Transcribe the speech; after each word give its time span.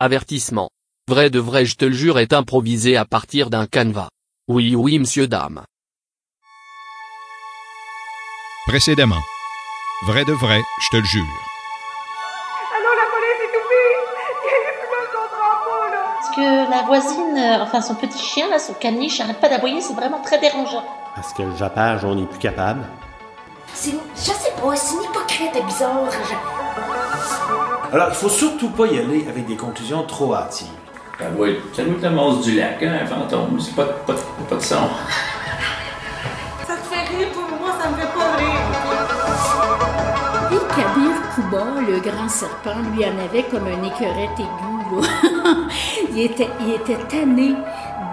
Avertissement. 0.00 0.70
Vrai 1.08 1.28
de 1.28 1.40
vrai 1.40 1.64
je 1.64 1.74
te 1.74 1.84
le 1.84 1.92
jure 1.92 2.20
est 2.20 2.32
improvisé 2.32 2.96
à 2.96 3.04
partir 3.04 3.50
d'un 3.50 3.66
canevas. 3.66 4.08
Oui 4.46 4.76
oui 4.76 5.00
monsieur 5.00 5.26
dame. 5.26 5.64
Précédemment. 8.68 9.20
Vrai 10.06 10.24
de 10.24 10.32
vrai, 10.34 10.60
je 10.82 10.88
te 10.92 10.96
le 10.98 11.04
jure. 11.04 11.24
Allô, 12.76 12.90
la 12.94 13.06
police 13.10 13.42
est 13.42 13.56
ouverte! 13.56 14.08
Il 14.44 14.50
y 14.52 14.66
a 14.68 15.26
drapeau, 15.36 15.90
là! 15.90 16.14
Parce 16.14 16.36
que 16.36 16.70
la 16.70 16.82
voisine, 16.86 17.36
euh, 17.36 17.62
enfin 17.64 17.80
son 17.80 17.96
petit 17.96 18.22
chien, 18.22 18.48
là, 18.50 18.60
son 18.60 18.74
caniche, 18.74 19.18
arrête 19.20 19.40
pas 19.40 19.48
d'aboyer, 19.48 19.80
c'est 19.80 19.94
vraiment 19.94 20.20
très 20.22 20.38
dérangeant. 20.38 20.84
Parce 21.16 21.32
que 21.32 21.42
le 21.42 21.56
japage, 21.56 22.04
on 22.04 22.14
n'est 22.14 22.26
plus 22.26 22.38
capable. 22.38 22.84
C'est, 23.74 23.90
je 24.14 24.20
sais 24.20 24.52
pas, 24.62 24.76
c'est 24.76 24.94
une 24.94 25.02
hypocrite 25.02 25.56
et 25.56 25.62
bizarre. 25.62 26.08
Je- 26.12 27.67
Alors, 27.90 28.08
il 28.10 28.14
faut 28.14 28.28
surtout 28.28 28.68
pas 28.68 28.86
y 28.86 28.98
aller 28.98 29.26
avec 29.28 29.46
des 29.46 29.56
conclusions 29.56 30.02
trop 30.02 30.34
hâtives. 30.34 30.68
Ben 31.18 31.28
oui, 31.36 31.56
ça 31.72 31.82
nous 31.84 31.98
la 32.00 32.10
masse 32.10 32.42
du 32.42 32.52
lac, 32.52 32.82
hein, 32.82 32.98
un 33.02 33.06
fantôme. 33.06 33.58
C'est 33.58 33.74
pas, 33.74 33.86
pas, 33.86 34.14
pas 34.48 34.56
de 34.56 34.60
son. 34.60 34.76
Ça 36.66 36.76
te 36.76 36.86
fait 36.86 37.16
rire, 37.16 37.28
pour 37.32 37.48
moi, 37.58 37.70
ça 37.80 37.88
me 37.88 37.96
fait 37.96 38.12
pas 38.14 38.36
rire. 38.36 38.60
Et 40.52 40.58
Kabir 40.76 41.12
Kouba, 41.34 41.64
le 41.80 41.98
grand 42.00 42.28
serpent, 42.28 42.78
lui 42.94 43.04
en 43.06 43.18
avait 43.24 43.44
comme 43.44 43.66
un 43.66 43.82
écœurette 43.82 44.38
aigu. 44.38 44.78
Là. 44.92 45.08
il, 46.12 46.20
était, 46.20 46.48
il 46.60 46.74
était 46.74 46.98
tanné 47.08 47.54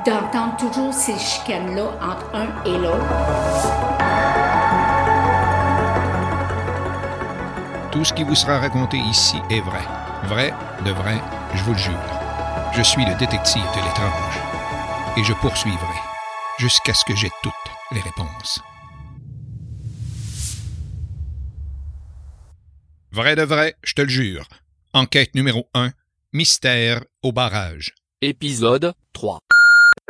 d'entendre 0.06 0.56
toujours 0.58 0.94
ces 0.94 1.18
chicanes-là 1.18 1.92
entre 2.02 2.28
un 2.34 2.48
et 2.66 2.78
l'autre. 2.78 4.15
Tout 7.96 8.04
ce 8.04 8.12
qui 8.12 8.26
vous 8.26 8.36
sera 8.36 8.60
raconté 8.60 8.98
ici 8.98 9.38
est 9.50 9.62
vrai. 9.62 9.86
Vrai, 10.24 10.52
de 10.84 10.92
vrai, 10.92 11.16
je 11.54 11.64
vous 11.64 11.72
le 11.72 11.78
jure. 11.78 12.12
Je 12.74 12.82
suis 12.82 13.06
le 13.06 13.18
détective 13.18 13.64
de 13.72 13.82
l'étrange. 13.86 14.38
Et 15.16 15.24
je 15.24 15.32
poursuivrai 15.32 16.00
jusqu'à 16.60 16.94
ce 16.94 17.06
que 17.06 17.16
j'aie 17.16 17.32
toutes 17.42 17.54
les 17.94 18.02
réponses. 18.02 18.62
Vrai 23.14 23.38
de 23.38 23.44
vrai, 23.44 23.76
je 23.82 23.94
te 23.94 24.02
le 24.02 24.10
jure. 24.10 24.44
Enquête 24.94 25.34
numéro 25.34 25.64
1. 25.74 25.92
Mystère 26.34 27.00
au 27.24 27.32
barrage. 27.32 27.94
Épisode 28.22 28.92
3. 29.14 29.40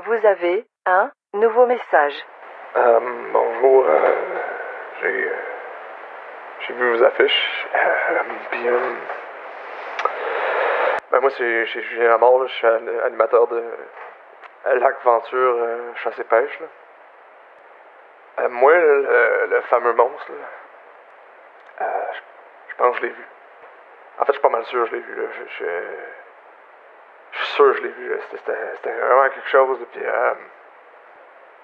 Vous 0.08 0.28
avez 0.28 0.66
un 0.88 1.12
nouveau 1.36 1.68
message. 1.68 2.16
Euh, 2.78 3.00
bonjour, 3.32 3.86
euh, 3.86 4.42
j'ai, 5.04 5.08
euh, 5.08 5.55
j'ai 6.68 6.74
vu 6.74 6.98
vos 6.98 7.04
affiches. 7.04 7.68
Euh, 7.76 8.20
puis, 8.52 8.68
euh, 8.68 8.80
ben 11.12 11.20
moi, 11.20 11.30
c'est, 11.32 11.66
Julien 11.66 12.10
Lamar, 12.10 12.40
là, 12.40 12.48
je 12.48 12.54
suis 12.54 12.68
an- 12.68 13.06
animateur 13.06 13.48
de 13.48 13.64
Lac 14.66 15.04
Venture 15.04 15.56
euh, 15.60 15.94
Chasse 15.96 16.18
et 16.20 16.24
Pêche. 16.24 16.60
Là. 16.60 18.48
Moi, 18.50 18.74
le, 18.74 19.48
le 19.50 19.62
fameux 19.62 19.94
monstre, 19.94 20.32
là, 21.80 21.88
je, 22.70 22.76
pense 22.76 22.96
que 22.96 23.02
je 23.02 23.08
l'ai 23.08 23.14
vu. 23.14 23.26
En 24.20 24.26
fait, 24.26 24.34
je 24.34 24.40
suis 24.40 24.42
pas 24.42 24.50
mal 24.50 24.66
sûr 24.66 24.84
que 24.84 24.90
je 24.90 24.96
l'ai 24.96 25.02
vu. 25.02 25.28
Je, 25.48 25.54
suis 27.38 27.46
sûr 27.56 27.72
que 27.72 27.78
je 27.78 27.84
l'ai 27.84 27.90
vu. 27.90 28.20
C'était, 28.32 28.92
vraiment 28.92 29.30
quelque 29.30 29.50
chose. 29.50 29.78
Puis, 29.92 30.02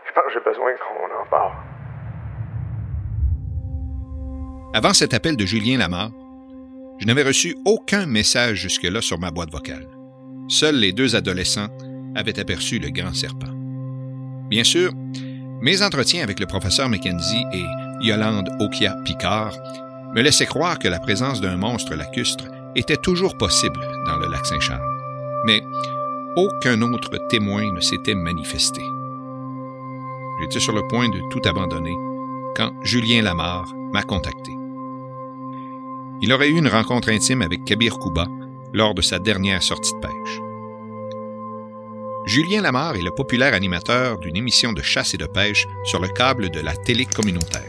je 0.06 0.12
pense 0.14 0.24
que 0.26 0.30
j'ai 0.32 0.40
besoin 0.40 0.74
qu'on 0.76 1.12
en 1.12 1.26
parle. 1.26 1.52
Avant 4.74 4.94
cet 4.94 5.14
appel 5.14 5.36
de 5.36 5.46
Julien 5.46 5.78
Lamar, 5.78 6.12
je 6.98 7.06
n'avais 7.06 7.24
reçu 7.24 7.58
aucun 7.66 8.06
message 8.06 8.58
jusque-là 8.58 9.02
sur 9.02 9.20
ma 9.20 9.30
boîte 9.30 9.52
vocale. 9.52 9.86
Seuls 10.48 10.78
les 10.78 10.94
deux 10.94 11.18
adolescents 11.18 11.68
avaient 12.16 12.40
aperçu 12.40 12.80
le 12.80 12.90
grand 12.90 13.14
serpent. 13.14 13.52
Bien 14.50 14.64
sûr, 14.64 14.94
mes 15.62 15.82
entretiens 15.82 16.24
avec 16.24 16.40
le 16.40 16.46
professeur 16.46 16.88
Mackenzie 16.88 17.44
et 17.52 17.66
Yolande 18.00 18.50
Okia 18.62 18.96
Picard 19.04 19.58
me 20.16 20.22
laissaient 20.22 20.46
croire 20.46 20.80
que 20.80 20.88
la 20.88 21.00
présence 21.00 21.42
d'un 21.42 21.58
monstre 21.58 21.96
lacustre 21.96 22.46
était 22.78 22.96
toujours 22.96 23.38
possible 23.38 23.80
dans 24.06 24.16
le 24.18 24.32
lac 24.32 24.46
Saint-Charles. 24.46 24.82
Mais 25.46 25.62
aucun 26.38 26.82
autre 26.82 27.18
témoin 27.28 27.70
ne 27.74 27.82
s'était 27.82 28.16
manifesté. 28.16 28.82
J'étais 30.40 30.62
sur 30.62 30.74
le 30.74 30.88
point 30.88 31.10
de 31.10 31.20
tout 31.30 31.42
abandonner 31.44 31.96
quand 32.56 32.72
Julien 32.84 33.22
Lamar 33.22 33.66
m'a 33.92 34.04
contacté. 34.04 34.61
Il 36.24 36.32
aurait 36.32 36.50
eu 36.50 36.58
une 36.58 36.68
rencontre 36.68 37.10
intime 37.10 37.42
avec 37.42 37.66
Kabir 37.66 37.98
Kouba 37.98 38.28
lors 38.74 38.94
de 38.94 39.02
sa 39.02 39.18
dernière 39.18 39.64
sortie 39.64 39.92
de 39.94 40.00
pêche. 40.00 40.40
Julien 42.28 42.62
Lamar 42.62 42.96
est 42.96 43.02
le 43.02 43.10
populaire 43.10 43.56
animateur 43.56 44.20
d'une 44.20 44.38
émission 44.38 44.72
de 44.72 44.84
chasse 44.84 45.16
et 45.16 45.18
de 45.18 45.26
pêche 45.26 45.66
sur 45.84 46.00
le 46.00 46.08
câble 46.08 46.52
de 46.52 46.60
la 46.60 46.76
télé 46.76 47.06
communautaire. 47.06 47.64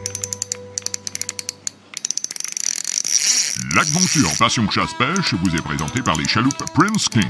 L'aventure 3.74 4.28
Passion 4.38 4.68
Chasse-Pêche 4.70 5.32
vous 5.32 5.56
est 5.56 5.62
présenté 5.62 6.02
par 6.02 6.16
les 6.18 6.28
chaloupes 6.28 6.62
Prince 6.74 7.08
King. 7.08 7.22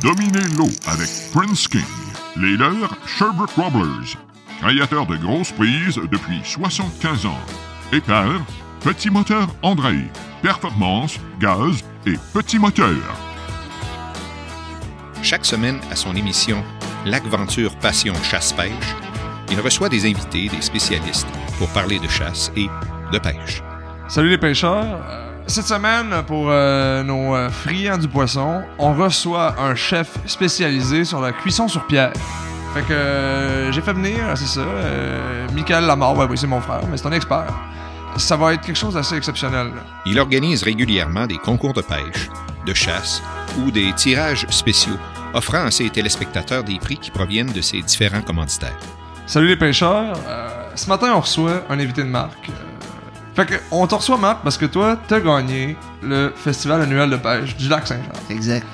Dominez 0.00 0.48
l'eau 0.56 0.70
avec 0.86 1.08
Prince 1.34 1.68
King. 1.68 1.82
Les 2.40 2.56
leurs 2.56 2.96
Sherbrooke 3.06 3.58
Wobblers. 3.58 4.16
Créateurs 4.62 5.06
de 5.06 5.16
grosses 5.16 5.52
prises 5.52 6.00
depuis 6.10 6.40
75 6.44 7.26
ans. 7.26 7.40
Épaire, 7.92 8.40
petit 8.80 9.10
moteur 9.10 9.48
André. 9.62 10.10
Performance, 10.42 11.18
gaz 11.40 11.84
et 12.06 12.14
petit 12.32 12.58
moteur. 12.58 12.94
Chaque 15.22 15.44
semaine, 15.44 15.80
à 15.90 15.96
son 15.96 16.14
émission 16.14 16.62
L'Aventure 17.04 17.74
Passion 17.76 18.14
Chasse-Pêche, 18.22 18.96
il 19.50 19.60
reçoit 19.60 19.88
des 19.88 20.04
invités, 20.04 20.48
des 20.48 20.60
spécialistes, 20.60 21.28
pour 21.58 21.68
parler 21.68 21.98
de 21.98 22.08
chasse 22.08 22.50
et 22.56 22.68
de 23.12 23.18
pêche. 23.18 23.62
Salut 24.08 24.30
les 24.30 24.38
pêcheurs. 24.38 25.00
Cette 25.46 25.66
semaine, 25.66 26.22
pour 26.26 26.46
euh, 26.48 27.04
nos 27.04 27.36
euh, 27.36 27.48
friands 27.50 27.98
du 27.98 28.08
poisson, 28.08 28.62
on 28.78 28.94
reçoit 28.94 29.54
un 29.60 29.76
chef 29.76 30.18
spécialisé 30.26 31.04
sur 31.04 31.20
la 31.20 31.32
cuisson 31.32 31.68
sur 31.68 31.86
pierre. 31.86 32.12
Fait 32.74 32.82
que 32.82 32.92
euh, 32.92 33.72
j'ai 33.72 33.80
fait 33.80 33.92
venir, 33.92 34.18
c'est 34.34 34.46
ça, 34.46 34.60
euh, 34.60 35.46
Michael 35.54 35.84
Lamar, 35.84 36.16
ouais, 36.16 36.26
oui, 36.28 36.36
c'est 36.36 36.46
mon 36.46 36.60
frère, 36.60 36.82
mais 36.90 36.96
c'est 36.96 37.06
un 37.06 37.12
expert. 37.12 37.46
Ça 38.18 38.36
va 38.36 38.54
être 38.54 38.62
quelque 38.62 38.76
chose 38.78 38.94
d'assez 38.94 39.16
exceptionnel. 39.16 39.68
Il 40.06 40.18
organise 40.18 40.62
régulièrement 40.62 41.26
des 41.26 41.36
concours 41.38 41.74
de 41.74 41.82
pêche, 41.82 42.28
de 42.66 42.74
chasse 42.74 43.22
ou 43.60 43.70
des 43.70 43.92
tirages 43.92 44.46
spéciaux, 44.50 44.96
offrant 45.34 45.64
à 45.66 45.70
ses 45.70 45.90
téléspectateurs 45.90 46.64
des 46.64 46.78
prix 46.78 46.96
qui 46.96 47.10
proviennent 47.10 47.52
de 47.52 47.60
ses 47.60 47.82
différents 47.82 48.22
commanditaires. 48.22 48.76
Salut 49.26 49.48
les 49.48 49.56
pêcheurs. 49.56 50.16
Euh, 50.26 50.48
ce 50.74 50.88
matin, 50.88 51.12
on 51.14 51.20
reçoit 51.20 51.62
un 51.68 51.78
invité 51.78 52.02
de 52.02 52.08
marque. 52.08 52.48
Euh, 52.48 52.52
fait 53.34 53.46
que, 53.46 53.54
on 53.70 53.86
te 53.86 53.94
reçoit, 53.94 54.16
Marc, 54.16 54.42
parce 54.42 54.56
que 54.56 54.66
toi, 54.66 54.98
t'as 55.06 55.20
gagné 55.20 55.76
le 56.02 56.32
festival 56.34 56.80
annuel 56.82 57.10
de 57.10 57.16
pêche 57.16 57.54
du 57.56 57.68
lac 57.68 57.86
Saint-Jean. 57.86 58.12
Exact. 58.30 58.66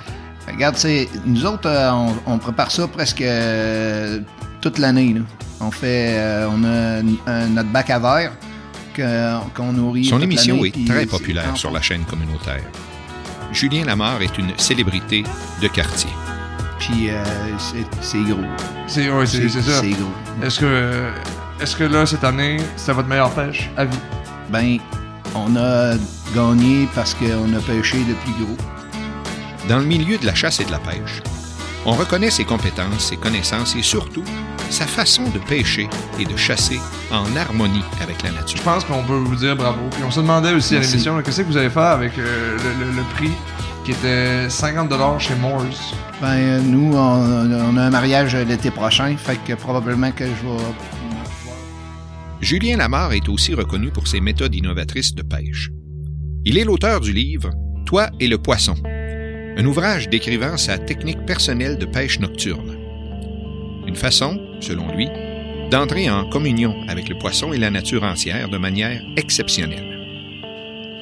Regarde, 0.50 0.76
c'est 0.76 1.08
nous 1.24 1.44
autres, 1.46 1.68
euh, 1.68 1.90
on, 1.90 2.14
on 2.26 2.38
prépare 2.38 2.70
ça 2.70 2.86
presque 2.86 3.20
euh, 3.22 4.20
toute 4.60 4.78
l'année. 4.78 5.20
On 5.60 5.70
fait, 5.70 6.14
euh, 6.16 6.48
on 6.50 6.62
a 6.64 7.30
un- 7.32 7.46
notre 7.48 7.70
bac 7.70 7.90
à 7.90 7.98
verre 7.98 8.32
qu'on 8.94 9.72
nourrit. 9.72 10.04
Son 10.04 10.20
émission 10.20 10.64
est 10.64 10.86
très 10.86 11.00
c'est 11.00 11.06
populaire 11.06 11.56
sur 11.56 11.70
la 11.70 11.80
chaîne 11.82 12.04
communautaire. 12.04 12.62
Julien 13.52 13.84
Lamar 13.84 14.22
est 14.22 14.36
une 14.38 14.56
célébrité 14.58 15.24
de 15.60 15.68
quartier. 15.68 16.10
Puis 16.78 17.10
euh, 17.10 17.22
c'est 17.58 17.86
c'est 18.00 18.22
gros. 18.22 18.40
C'est 18.86 19.10
ouais, 19.10 19.26
c'est- 19.26 19.48
c'est 19.48 19.62
ça. 19.62 19.80
C'est 19.80 19.90
gros. 19.90 20.10
Est-ce 20.42 20.58
que, 20.58 21.10
est-ce 21.60 21.76
que 21.76 21.84
là, 21.84 22.06
cette 22.06 22.24
année, 22.24 22.56
c'était 22.76 22.92
votre 22.92 23.08
meilleure 23.08 23.30
pêche 23.32 23.70
à 23.76 23.84
vie? 23.84 23.98
Ben, 24.50 24.78
on 25.34 25.54
a 25.56 25.94
gagné 26.34 26.88
parce 26.94 27.14
qu'on 27.14 27.52
a 27.54 27.60
pêché 27.60 27.98
le 27.98 28.14
plus 28.14 28.44
gros. 28.44 28.56
Dans 29.68 29.78
le 29.78 29.84
milieu 29.84 30.18
de 30.18 30.26
la 30.26 30.34
chasse 30.34 30.60
et 30.60 30.64
de 30.64 30.72
la 30.72 30.78
pêche, 30.80 31.22
on 31.86 31.92
reconnaît 31.92 32.30
ses 32.30 32.44
compétences, 32.44 33.08
ses 33.10 33.16
connaissances 33.16 33.76
et 33.76 33.82
surtout 33.82 34.24
sa 34.72 34.86
façon 34.86 35.22
de 35.30 35.38
pêcher 35.38 35.88
et 36.18 36.24
de 36.24 36.36
chasser 36.36 36.80
en 37.10 37.34
harmonie 37.36 37.82
avec 38.00 38.22
la 38.22 38.30
nature. 38.32 38.58
Je 38.58 38.62
pense 38.62 38.84
qu'on 38.84 39.02
peut 39.04 39.12
vous 39.14 39.36
dire 39.36 39.54
bravo. 39.56 39.80
Puis 39.92 40.02
on 40.04 40.10
se 40.10 40.20
demandait 40.20 40.52
aussi 40.54 40.76
à 40.76 40.80
l'émission, 40.80 41.20
qu'est-ce 41.22 41.42
que 41.42 41.46
vous 41.46 41.56
allez 41.56 41.70
faire 41.70 41.82
avec 41.82 42.18
euh, 42.18 42.56
le, 42.58 42.84
le- 42.86 42.92
le 42.96 43.02
prix 43.14 43.30
qui 43.84 43.90
était 43.92 44.46
50$ 44.48 45.18
chez 45.18 45.34
Moores? 45.36 45.64
Ben, 46.20 46.28
euh, 46.38 46.60
nous, 46.60 46.92
on, 46.94 47.50
on 47.74 47.76
a 47.76 47.82
un 47.82 47.90
mariage 47.90 48.34
l'été 48.36 48.70
prochain, 48.70 49.14
fait 49.16 49.38
que 49.46 49.54
probablement 49.54 50.10
que 50.12 50.24
je 50.24 50.30
vais. 50.30 50.64
Julien 52.40 52.76
Lamar 52.76 53.12
est 53.12 53.28
aussi 53.28 53.54
reconnu 53.54 53.90
pour 53.90 54.08
ses 54.08 54.20
méthodes 54.20 54.54
innovatrices 54.54 55.14
de 55.14 55.22
pêche. 55.22 55.70
Il 56.44 56.58
est 56.58 56.64
l'auteur 56.64 57.00
du 57.00 57.12
livre 57.12 57.50
Toi 57.86 58.08
et 58.18 58.26
le 58.26 58.38
poisson, 58.38 58.74
un 58.84 59.64
ouvrage 59.64 60.08
décrivant 60.08 60.56
sa 60.56 60.78
technique 60.78 61.24
personnelle 61.26 61.78
de 61.78 61.86
pêche 61.86 62.18
nocturne. 62.18 62.71
Une 63.92 63.98
façon, 63.98 64.40
selon 64.60 64.88
lui, 64.88 65.10
d'entrer 65.70 66.08
en 66.08 66.24
communion 66.24 66.74
avec 66.88 67.10
le 67.10 67.14
poisson 67.14 67.52
et 67.52 67.58
la 67.58 67.68
nature 67.68 68.04
entière 68.04 68.48
de 68.48 68.56
manière 68.56 69.02
exceptionnelle. 69.18 69.84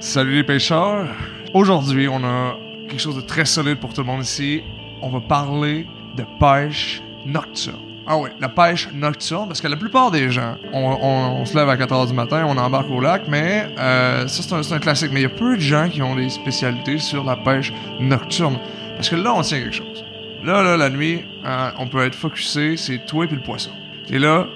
Salut 0.00 0.34
les 0.34 0.42
pêcheurs. 0.42 1.06
Aujourd'hui, 1.54 2.08
on 2.08 2.25
a 2.25 2.56
quelque 2.88 2.98
chose 2.98 3.14
de 3.14 3.20
très 3.20 3.44
solide 3.44 3.78
pour 3.78 3.94
tout 3.94 4.00
le 4.00 4.08
monde 4.08 4.22
ici. 4.22 4.64
On 5.02 5.08
va 5.08 5.20
parler 5.20 5.87
de 6.16 6.25
pêche 6.40 7.00
nocturne. 7.25 7.78
Ah 8.08 8.19
oui, 8.19 8.31
la 8.40 8.48
pêche 8.48 8.88
nocturne, 8.93 9.46
parce 9.46 9.60
que 9.60 9.69
la 9.69 9.76
plupart 9.76 10.10
des 10.10 10.28
gens, 10.28 10.56
on, 10.72 11.44
se 11.44 11.56
lève 11.56 11.69
à 11.69 11.76
4h 11.76 12.08
du 12.08 12.12
matin, 12.12 12.44
on 12.48 12.58
embarque 12.58 12.90
au 12.90 13.00
lac, 13.00 13.22
mais 13.28 13.72
euh, 13.78 14.26
ça 14.26 14.43
c'est 14.43 14.72
un, 14.72 14.76
un 14.76 14.81
classique. 14.81 15.10
Mais 15.12 15.20
il 15.20 15.22
y 15.22 15.26
a 15.26 15.28
peu 15.28 15.54
de 15.54 15.62
gens 15.62 15.88
qui 15.88 16.02
ont 16.02 16.16
des 16.16 16.28
spécialités 16.28 16.98
sur 16.98 17.22
la 17.22 17.36
pêche 17.36 17.72
nocturne. 18.00 18.58
Parce 18.96 19.08
que 19.08 19.14
là, 19.14 19.32
on 19.32 19.43
tient 19.43 19.60
quelque 19.60 19.76
chose. 19.76 20.04
Là, 20.42 20.62
là, 20.62 20.76
la 20.76 20.88
nuit, 20.88 21.22
euh, 21.44 21.70
on 21.78 21.87
peut 21.87 22.04
être 22.04 22.14
focusé, 22.14 22.76
c'est 22.76 23.04
toi 23.04 23.25
et 23.25 23.28
puis 23.28 23.37
le 23.37 23.42
poisson. 23.42 23.70
T'es 24.06 24.19
là, 24.19 24.46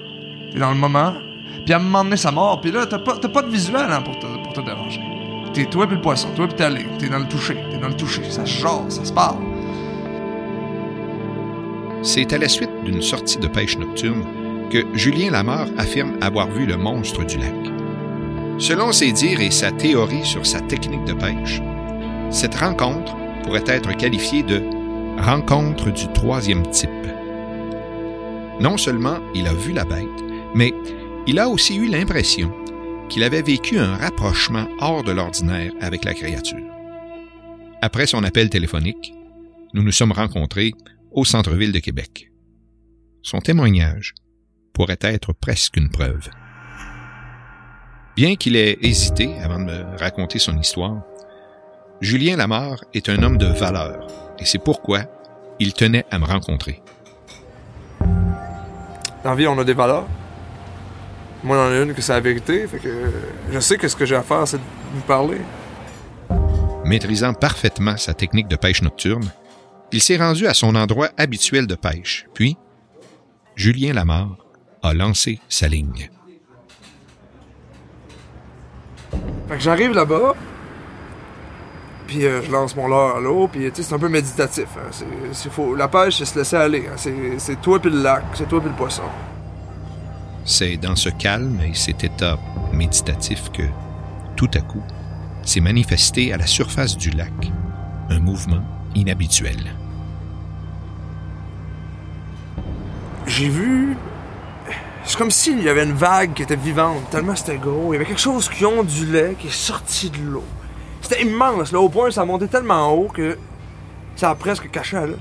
t'es 0.51 0.57
dans 0.57 0.71
le 0.71 0.77
moment, 0.77 1.13
puis 1.63 1.73
à 1.73 1.77
un 1.77 1.79
moment 1.79 2.03
donné, 2.03 2.17
ça 2.17 2.31
mord, 2.31 2.59
puis 2.59 2.71
là, 2.71 2.85
t'as 2.85 2.99
pas, 2.99 3.17
pas 3.17 3.41
de 3.43 3.49
visuel 3.49 3.87
hein, 3.89 4.01
pour, 4.01 4.17
te, 4.17 4.25
pour 4.43 4.53
te 4.53 4.61
déranger. 4.61 5.01
T'es 5.53 5.65
toi 5.65 5.85
puis 5.87 5.95
le 5.95 6.01
poisson, 6.01 6.29
toi 6.35 6.47
puis 6.47 6.55
ta 6.55 6.69
ligne, 6.69 6.97
t'es 6.99 7.07
dans 7.07 7.19
le 7.19 7.27
toucher, 7.27 7.57
t'es 7.71 7.77
dans 7.77 7.87
le 7.87 7.95
toucher, 7.95 8.23
ça 8.29 8.45
se 8.45 8.61
jase, 8.61 8.89
ça 8.89 9.05
se 9.05 9.13
parle. 9.13 9.37
C'est 12.01 12.33
à 12.33 12.37
la 12.37 12.49
suite 12.49 12.83
d'une 12.83 13.01
sortie 13.01 13.37
de 13.37 13.47
pêche 13.47 13.77
nocturne 13.77 14.25
que 14.69 14.85
Julien 14.93 15.31
Lamar 15.31 15.67
affirme 15.77 16.17
avoir 16.21 16.47
vu 16.49 16.65
le 16.65 16.77
monstre 16.77 17.23
du 17.25 17.37
lac. 17.37 17.53
Selon 18.57 18.91
ses 18.91 19.11
dires 19.11 19.41
et 19.41 19.51
sa 19.51 19.71
théorie 19.71 20.25
sur 20.25 20.45
sa 20.45 20.61
technique 20.61 21.05
de 21.05 21.13
pêche, 21.13 21.61
cette 22.29 22.55
rencontre 22.55 23.15
pourrait 23.43 23.63
être 23.67 23.95
qualifiée 23.95 24.43
de 24.43 24.61
rencontre 25.25 25.89
du 25.89 26.07
troisième 26.13 26.69
type. 26.69 26.89
Non 28.59 28.77
seulement 28.77 29.17
il 29.33 29.47
a 29.47 29.53
vu 29.55 29.73
la 29.73 29.83
bête, 29.83 30.05
mais 30.53 30.71
il 31.25 31.39
a 31.39 31.49
aussi 31.49 31.77
eu 31.77 31.87
l'impression 31.87 32.53
qu'il 33.09 33.23
avait 33.23 33.41
vécu 33.41 33.79
un 33.79 33.95
rapprochement 33.95 34.67
hors 34.79 35.03
de 35.03 35.11
l'ordinaire 35.11 35.71
avec 35.81 36.05
la 36.05 36.13
créature. 36.13 36.63
Après 37.81 38.05
son 38.05 38.23
appel 38.23 38.51
téléphonique, 38.51 39.15
nous 39.73 39.81
nous 39.81 39.91
sommes 39.91 40.11
rencontrés 40.11 40.73
au 41.11 41.25
centre-ville 41.25 41.71
de 41.71 41.79
Québec. 41.79 42.31
Son 43.23 43.39
témoignage 43.39 44.13
pourrait 44.73 44.99
être 45.01 45.33
presque 45.33 45.77
une 45.77 45.89
preuve. 45.89 46.29
Bien 48.15 48.35
qu'il 48.35 48.55
ait 48.55 48.77
hésité 48.79 49.33
avant 49.39 49.57
de 49.57 49.65
me 49.65 49.97
raconter 49.97 50.37
son 50.37 50.55
histoire, 50.59 51.01
Julien 51.99 52.37
Lamar 52.37 52.83
est 52.93 53.09
un 53.09 53.23
homme 53.23 53.39
de 53.39 53.47
valeur 53.47 54.05
et 54.37 54.45
c'est 54.45 54.63
pourquoi 54.63 55.14
il 55.59 55.73
tenait 55.73 56.05
à 56.11 56.19
me 56.19 56.25
rencontrer. 56.25 56.81
Dans 59.23 59.31
la 59.31 59.35
vie, 59.35 59.47
on 59.47 59.57
a 59.57 59.63
des 59.63 59.73
valeurs. 59.73 60.07
Moi, 61.43 61.57
j'en 61.57 61.71
ai 61.71 61.83
une 61.83 61.93
que 61.93 62.01
c'est 62.01 62.13
la 62.13 62.19
vérité, 62.19 62.67
fait 62.67 62.79
que 62.79 63.11
je 63.51 63.59
sais 63.59 63.77
que 63.77 63.87
ce 63.87 63.95
que 63.95 64.05
j'ai 64.05 64.15
à 64.15 64.23
faire, 64.23 64.47
c'est 64.47 64.57
de 64.57 64.63
vous 64.93 65.01
parler. 65.01 65.41
Maîtrisant 66.85 67.33
parfaitement 67.33 67.97
sa 67.97 68.13
technique 68.13 68.47
de 68.47 68.55
pêche 68.55 68.81
nocturne, 68.81 69.29
il 69.91 70.01
s'est 70.01 70.17
rendu 70.17 70.47
à 70.47 70.53
son 70.53 70.75
endroit 70.75 71.09
habituel 71.17 71.67
de 71.67 71.75
pêche, 71.75 72.25
puis 72.33 72.57
Julien 73.55 73.93
Lamar 73.93 74.37
a 74.83 74.93
lancé 74.93 75.39
sa 75.49 75.67
ligne. 75.67 76.09
Fait 79.47 79.55
que 79.55 79.59
j'arrive 79.59 79.91
là-bas, 79.91 80.35
puis 82.07 82.25
euh, 82.25 82.41
je 82.41 82.51
lance 82.51 82.75
mon 82.75 82.87
leurre 82.87 83.17
à 83.17 83.19
l'eau, 83.19 83.47
puis 83.47 83.71
c'est 83.73 83.93
un 83.93 83.99
peu 83.99 84.09
méditatif. 84.09 84.67
hein. 84.77 85.75
La 85.77 85.87
pêche, 85.87 86.17
c'est 86.17 86.25
se 86.25 86.37
laisser 86.39 86.55
aller. 86.55 86.85
hein. 86.87 86.95
C'est, 86.97 87.13
c'est 87.37 87.61
toi 87.61 87.79
puis 87.79 87.89
le 87.91 88.01
lac, 88.01 88.23
c'est 88.33 88.47
toi 88.47 88.59
puis 88.59 88.69
le 88.69 88.75
poisson. 88.75 89.03
C'est 90.45 90.77
dans 90.77 90.95
ce 90.95 91.09
calme 91.09 91.59
et 91.61 91.73
cet 91.73 92.03
état 92.03 92.37
méditatif 92.71 93.51
que, 93.51 93.63
tout 94.35 94.49
à 94.53 94.59
coup, 94.59 94.83
s'est 95.43 95.59
manifesté 95.61 96.33
à 96.33 96.37
la 96.37 96.45
surface 96.47 96.97
du 96.97 97.09
lac 97.11 97.33
un 98.09 98.19
mouvement 98.19 98.61
inhabituel. 98.93 99.57
J'ai 103.25 103.49
vu. 103.49 103.97
C'est 105.03 105.17
comme 105.17 105.31
s'il 105.31 105.61
y 105.61 105.69
avait 105.69 105.83
une 105.83 105.93
vague 105.93 106.33
qui 106.33 106.43
était 106.43 106.55
vivante, 106.55 107.09
tellement 107.11 107.35
c'était 107.35 107.57
gros. 107.57 107.91
Il 107.93 107.93
y 107.93 107.95
avait 107.97 108.05
quelque 108.05 108.21
chose 108.21 108.49
qui 108.49 108.65
ondulait, 108.65 109.35
qui 109.39 109.47
est 109.47 109.53
sorti 109.53 110.09
de 110.09 110.17
l'eau. 110.17 110.43
C'était 111.07 111.21
immense, 111.21 111.71
là, 111.71 111.79
au 111.79 111.87
point 111.87 112.09
ça 112.09 112.25
montait 112.25 112.47
tellement 112.47 112.91
haut 112.91 113.09
que 113.13 113.37
ça 114.15 114.31
a 114.31 114.35
presque 114.35 114.71
caché 114.71 114.97
à 114.97 115.05
l'œil. 115.05 115.19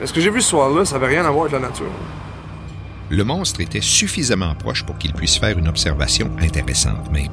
Mais 0.00 0.06
ce 0.06 0.12
que 0.12 0.20
j'ai 0.20 0.28
vu 0.28 0.40
ce 0.40 0.50
soir-là, 0.50 0.84
ça 0.84 0.96
avait 0.96 1.06
rien 1.06 1.24
à 1.24 1.30
voir 1.30 1.42
avec 1.44 1.52
la 1.52 1.68
nature. 1.68 1.86
Le 3.08 3.22
monstre 3.22 3.60
était 3.60 3.80
suffisamment 3.80 4.56
proche 4.56 4.84
pour 4.84 4.98
qu'il 4.98 5.12
puisse 5.12 5.38
faire 5.38 5.56
une 5.56 5.68
observation 5.68 6.32
intéressante, 6.40 7.08
mais 7.12 7.28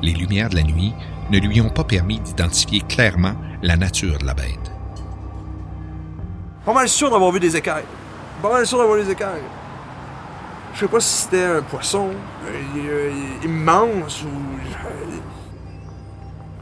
les 0.00 0.12
lumières 0.12 0.48
de 0.48 0.54
la 0.54 0.62
nuit 0.62 0.92
ne 1.28 1.40
lui 1.40 1.60
ont 1.60 1.70
pas 1.70 1.82
permis 1.82 2.20
d'identifier 2.20 2.80
clairement 2.82 3.34
la 3.62 3.76
nature 3.76 4.18
de 4.18 4.26
la 4.26 4.34
bête. 4.34 4.70
Pas 6.64 6.72
mal 6.72 6.88
sûr 6.88 7.10
d'avoir 7.10 7.32
vu 7.32 7.40
des 7.40 7.56
écailles. 7.56 7.82
Pas 8.40 8.52
mal 8.52 8.64
sûr 8.64 8.78
d'avoir 8.78 8.96
vu 8.96 9.06
des 9.06 9.10
écailles. 9.10 9.42
Je 10.74 10.80
sais 10.80 10.88
pas 10.88 11.00
si 11.00 11.22
c'était 11.22 11.44
un 11.44 11.62
poisson 11.62 12.10
euh, 12.46 12.78
euh, 12.78 13.12
immense 13.44 14.22
ou. 14.24 14.28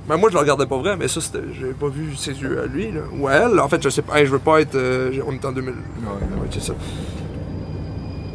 Ben 0.08 0.16
moi 0.16 0.28
je 0.30 0.34
le 0.34 0.40
regardais 0.40 0.66
pas 0.66 0.76
vrai, 0.78 0.96
mais 0.96 1.08
ça 1.08 1.20
c'était. 1.20 1.42
J'avais 1.58 1.72
pas 1.72 1.88
vu 1.88 2.14
ses 2.16 2.32
yeux 2.32 2.60
à 2.62 2.66
lui, 2.66 2.90
là. 2.92 3.00
Ou 3.18 3.28
à 3.28 3.34
elle. 3.34 3.58
En 3.60 3.68
fait, 3.68 3.82
je 3.82 3.88
sais 3.88 4.02
pas. 4.02 4.18
Hey, 4.18 4.26
je 4.26 4.32
veux 4.32 4.38
pas 4.38 4.60
être. 4.60 4.74
euh, 4.74 5.22
on 5.26 5.32
est 5.32 5.44
en 5.44 5.52
2000. 5.52 5.72
Ouais, 5.72 6.10
ouais, 6.10 6.48
c'est 6.50 6.62
ça. 6.62 6.74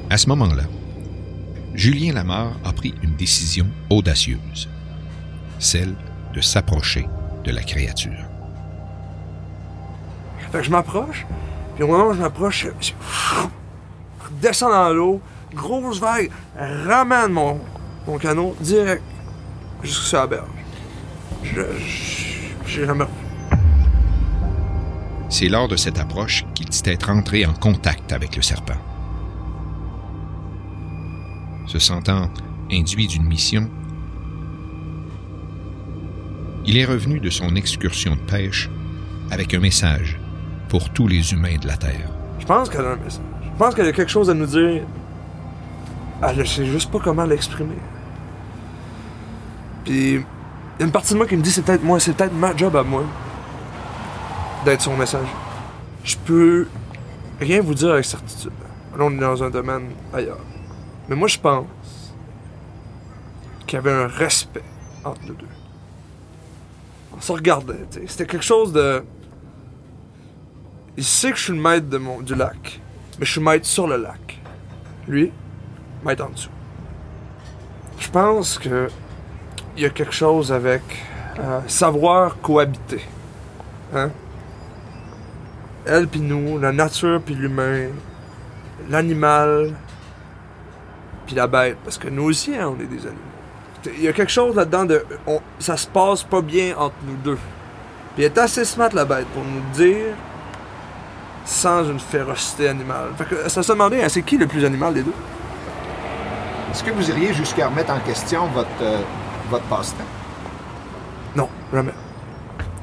À 0.10 0.18
ce 0.18 0.28
moment-là, 0.30 0.64
Julien 1.76 2.14
Lamar 2.14 2.54
a 2.66 2.72
pris 2.72 2.96
une 3.04 3.16
décision 3.16 3.68
audacieuse, 3.90 4.70
celle 5.60 5.94
de 6.34 6.42
s'approcher 6.42 7.08
de 7.44 7.52
la 7.52 7.62
créature. 7.62 8.14
Fait 10.52 10.60
que 10.60 10.64
je 10.64 10.72
m'approche, 10.72 11.28
puis 11.76 11.84
au 11.84 11.88
moment 11.88 12.08
où 12.08 12.14
je 12.14 12.22
m'approche, 12.22 12.68
je, 12.80 12.88
je 12.88 12.94
descends 14.42 14.70
dans 14.70 14.90
l'eau, 14.94 15.22
grosse 15.58 16.00
vague, 16.00 16.30
ramène 16.58 17.32
mon, 17.34 17.60
mon 18.08 18.18
canot 18.18 18.56
direct 18.62 19.04
jusqu'à 19.84 20.18
la 20.22 20.28
berge. 20.28 20.48
Je. 21.44 21.62
je- 21.80 22.38
J'ai 22.66 22.86
jamais. 22.86 23.06
C'est 25.30 25.50
lors 25.50 25.68
de 25.68 25.76
cette 25.76 26.00
approche 26.00 26.46
qu'il 26.54 26.68
dit 26.68 26.82
être 26.86 27.10
entré 27.10 27.46
en 27.46 27.54
contact 27.54 28.12
avec 28.14 28.36
le 28.36 28.42
serpent. 28.42 28.76
Se 31.68 31.80
sentant 31.80 32.30
induit 32.72 33.08
d'une 33.08 33.26
mission, 33.26 33.70
il 36.66 36.78
est 36.78 36.86
revenu 36.86 37.20
de 37.20 37.30
son 37.30 37.56
excursion 37.56 38.16
de 38.16 38.22
pêche 38.22 38.70
avec 39.32 39.54
un 39.54 39.60
message 39.60 40.20
pour 40.70 40.90
tous 40.92 41.08
les 41.08 41.32
humains 41.34 41.58
de 41.62 41.68
la 41.68 41.78
Terre. 41.78 42.10
Je 42.40 42.46
pense 42.46 42.70
qu'elle 42.70 42.86
a 42.86 42.92
un 42.92 42.96
message. 42.98 43.22
Je 43.54 43.58
pense 43.58 43.76
qu'elle 43.76 43.88
a 43.88 43.92
quelque 43.94 44.12
chose 44.12 44.30
à 44.30 44.34
nous 44.34 44.46
dire. 44.46 44.84
Elle 46.22 46.38
ne 46.38 46.44
sait 46.44 46.66
juste 46.66 46.92
pas 46.92 47.00
comment 47.00 47.26
l'exprimer. 47.26 47.78
Puis, 49.86 50.16
il 50.16 50.20
y 50.80 50.84
a 50.84 50.86
une 50.86 50.92
partie 50.92 51.14
de 51.14 51.18
moi 51.18 51.28
qui 51.28 51.38
me 51.38 51.42
dit 51.42 51.52
c'est 51.52 51.62
peut-être 51.64 51.84
moi, 51.84 52.00
c'est 52.00 52.14
peut-être 52.14 52.34
ma 52.34 52.56
job 52.56 52.76
à 52.76 52.84
moi 52.84 53.04
d'être 54.66 54.82
son 54.82 54.98
message. 54.98 55.28
Je 56.04 56.16
peux 56.26 56.68
rien 57.40 57.62
vous 57.62 57.74
dire 57.74 57.92
avec 57.92 58.06
certitude. 58.06 58.52
Là, 58.98 59.06
on 59.06 59.12
est 59.12 59.20
dans 59.20 59.44
un 59.44 59.50
domaine 59.50 59.90
ailleurs. 60.14 60.40
Mais 61.08 61.16
moi, 61.16 61.28
je 61.28 61.38
pense 61.38 61.68
qu'il 63.66 63.76
y 63.76 63.80
avait 63.80 63.92
un 63.92 64.08
respect 64.08 64.64
entre 65.04 65.22
nous 65.28 65.36
deux. 65.36 65.48
On 67.16 67.22
se 67.22 67.32
regardait, 67.32 67.86
tu 67.92 68.00
sais. 68.00 68.08
C'était 68.08 68.26
quelque 68.26 68.46
chose 68.46 68.74
de. 68.74 69.04
Il 70.98 71.04
sait 71.04 71.32
que 71.32 71.38
je 71.38 71.44
suis 71.44 71.54
le 71.54 71.62
maître 71.62 71.88
du 72.24 72.36
lac, 72.36 72.82
mais 73.20 73.26
je 73.26 73.32
suis 73.32 73.42
maître 73.42 73.66
sur 73.66 73.88
le 73.88 73.98
lac. 73.98 74.40
Lui, 75.08 75.32
maître 76.04 76.26
en 76.26 76.30
dessous. 76.30 76.50
Je 78.00 78.10
pense 78.10 78.58
que 78.58 78.90
il 79.76 79.84
y 79.84 79.86
a 79.86 79.90
quelque 79.90 80.14
chose 80.14 80.52
avec 80.52 80.82
euh, 81.40 81.62
savoir 81.68 82.40
cohabiter. 82.42 83.02
Hein? 83.96 84.10
Elle 85.86 86.08
puis 86.08 86.20
nous, 86.20 86.60
la 86.60 86.72
nature 86.72 87.22
puis 87.24 87.36
l'humain, 87.36 87.90
l'animal 88.90 89.74
puis 91.26 91.36
la 91.36 91.48
bête, 91.48 91.78
parce 91.84 91.98
que 91.98 92.08
nous 92.08 92.24
aussi, 92.24 92.56
hein, 92.56 92.74
on 92.76 92.82
est 92.82 92.88
des 92.88 93.06
animaux. 93.06 93.22
Il 93.98 94.04
y 94.04 94.08
a 94.08 94.14
quelque 94.14 94.32
chose 94.32 94.56
là-dedans 94.56 94.86
de. 94.86 95.06
ça 95.60 95.78
se 95.78 95.88
passe 95.88 96.24
pas 96.24 96.42
bien 96.42 96.76
entre 96.78 96.96
nous 97.06 97.16
deux. 97.18 97.38
Puis 98.16 98.24
elle 98.24 98.32
est 98.32 98.38
assez 98.38 98.66
smart, 98.66 98.90
la 98.94 99.06
bête, 99.06 99.28
pour 99.28 99.44
nous 99.44 99.62
dire 99.74 100.16
sans 101.46 101.90
une 101.90 102.00
férocité 102.00 102.68
animale. 102.68 103.10
Fait 103.18 103.26
que 103.26 103.50
ça 103.50 103.64
se 103.64 103.72
demandait, 103.72 104.04
hein, 104.04 104.10
c'est 104.10 104.24
qui 104.24 104.38
le 104.38 104.48
plus 104.48 104.66
animal 104.66 104.94
des 104.94 105.04
deux? 105.04 105.14
Est-ce 106.78 106.86
que 106.86 106.92
vous 106.92 107.10
iriez 107.10 107.34
jusqu'à 107.34 107.70
remettre 107.70 107.92
en 107.92 108.00
question 108.02 108.46
votre, 108.50 108.70
euh, 108.82 109.02
votre 109.50 109.64
passe-temps? 109.64 110.06
Non, 111.36 111.50
jamais. 111.74 111.92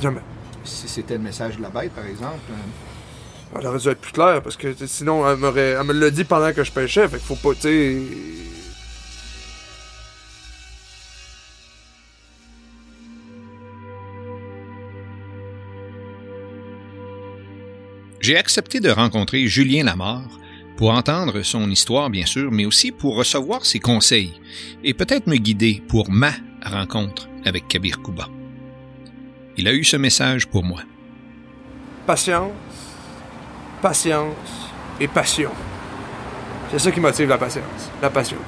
Jamais. 0.00 0.20
Si 0.64 0.88
c'était 0.88 1.14
le 1.14 1.20
message 1.20 1.58
de 1.58 1.62
la 1.62 1.68
bête, 1.68 1.92
par 1.92 2.04
exemple. 2.04 2.40
Euh. 2.50 3.54
Ah, 3.54 3.58
elle 3.60 3.68
aurait 3.68 3.78
dû 3.78 3.88
être 3.88 4.00
plus 4.00 4.10
claire, 4.10 4.42
parce 4.42 4.56
que 4.56 4.74
sinon, 4.88 5.24
elle, 5.30 5.36
me 5.38 5.92
l'a 5.92 6.10
dit 6.10 6.24
pendant 6.24 6.52
que 6.52 6.64
je 6.64 6.72
pêchais, 6.72 7.06
fait 7.06 7.18
qu'il 7.18 7.36
faut 7.36 7.36
pas, 7.36 7.54
t'sais... 7.54 8.02
J'ai 18.18 18.36
accepté 18.36 18.80
de 18.80 18.90
rencontrer 18.90 19.46
Julien 19.46 19.84
Lamarre, 19.84 20.24
pour 20.76 20.90
entendre 20.90 21.42
son 21.42 21.70
histoire, 21.70 22.10
bien 22.10 22.26
sûr, 22.26 22.50
mais 22.50 22.64
aussi 22.64 22.90
pour 22.90 23.16
recevoir 23.16 23.64
ses 23.64 23.78
conseils 23.78 24.32
et 24.82 24.94
peut-être 24.94 25.26
me 25.26 25.36
guider 25.36 25.82
pour 25.88 26.10
ma 26.10 26.32
rencontre 26.64 27.28
avec 27.44 27.68
Kabir 27.68 28.00
Kouba. 28.02 28.28
Il 29.56 29.68
a 29.68 29.72
eu 29.72 29.84
ce 29.84 29.96
message 29.96 30.46
pour 30.46 30.64
moi. 30.64 30.80
Patience, 32.06 32.52
patience 33.80 34.70
et 35.00 35.08
passion. 35.08 35.50
C'est 36.70 36.78
ça 36.78 36.90
qui 36.90 37.00
motive 37.00 37.28
la 37.28 37.38
patience, 37.38 37.90
la 38.02 38.10
passion. 38.10 38.38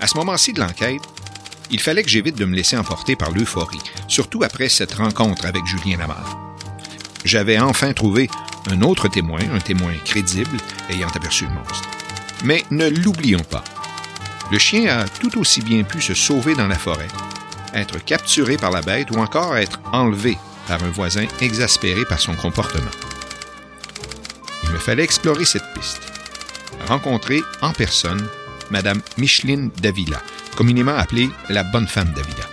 À 0.00 0.06
ce 0.06 0.16
moment-ci 0.16 0.52
de 0.52 0.60
l'enquête, 0.60 1.02
il 1.70 1.80
fallait 1.80 2.02
que 2.02 2.08
j'évite 2.08 2.36
de 2.36 2.44
me 2.44 2.56
laisser 2.56 2.76
emporter 2.76 3.16
par 3.16 3.30
l'euphorie, 3.30 3.80
surtout 4.06 4.42
après 4.42 4.68
cette 4.68 4.94
rencontre 4.94 5.46
avec 5.46 5.64
Julien 5.66 5.98
Lamarre. 5.98 6.38
J'avais 7.24 7.58
enfin 7.58 7.92
trouvé 7.92 8.30
un 8.70 8.80
autre 8.82 9.08
témoin, 9.08 9.40
un 9.52 9.60
témoin 9.60 9.92
crédible 10.04 10.56
ayant 10.90 11.08
aperçu 11.08 11.46
le 11.46 11.52
monstre. 11.52 11.88
Mais 12.44 12.64
ne 12.70 12.88
l'oublions 12.88 13.44
pas. 13.50 13.64
Le 14.50 14.58
chien 14.58 14.88
a 14.88 15.08
tout 15.08 15.38
aussi 15.38 15.60
bien 15.60 15.82
pu 15.82 16.00
se 16.00 16.14
sauver 16.14 16.54
dans 16.54 16.68
la 16.68 16.78
forêt, 16.78 17.08
être 17.74 18.02
capturé 18.04 18.56
par 18.56 18.70
la 18.70 18.80
bête 18.80 19.10
ou 19.10 19.18
encore 19.18 19.56
être 19.56 19.80
enlevé 19.92 20.38
par 20.66 20.82
un 20.82 20.90
voisin 20.90 21.26
exaspéré 21.40 22.04
par 22.04 22.20
son 22.20 22.34
comportement. 22.34 22.90
Il 24.64 24.70
me 24.70 24.78
fallait 24.78 25.04
explorer 25.04 25.44
cette 25.44 25.74
piste, 25.74 26.00
rencontrer 26.86 27.42
en 27.60 27.72
personne 27.72 28.26
Madame 28.70 29.00
Micheline 29.16 29.70
Davila, 29.80 30.20
communément 30.56 30.96
appelée 30.96 31.30
la 31.48 31.64
bonne 31.64 31.88
femme 31.88 32.12
Davila. 32.14 32.44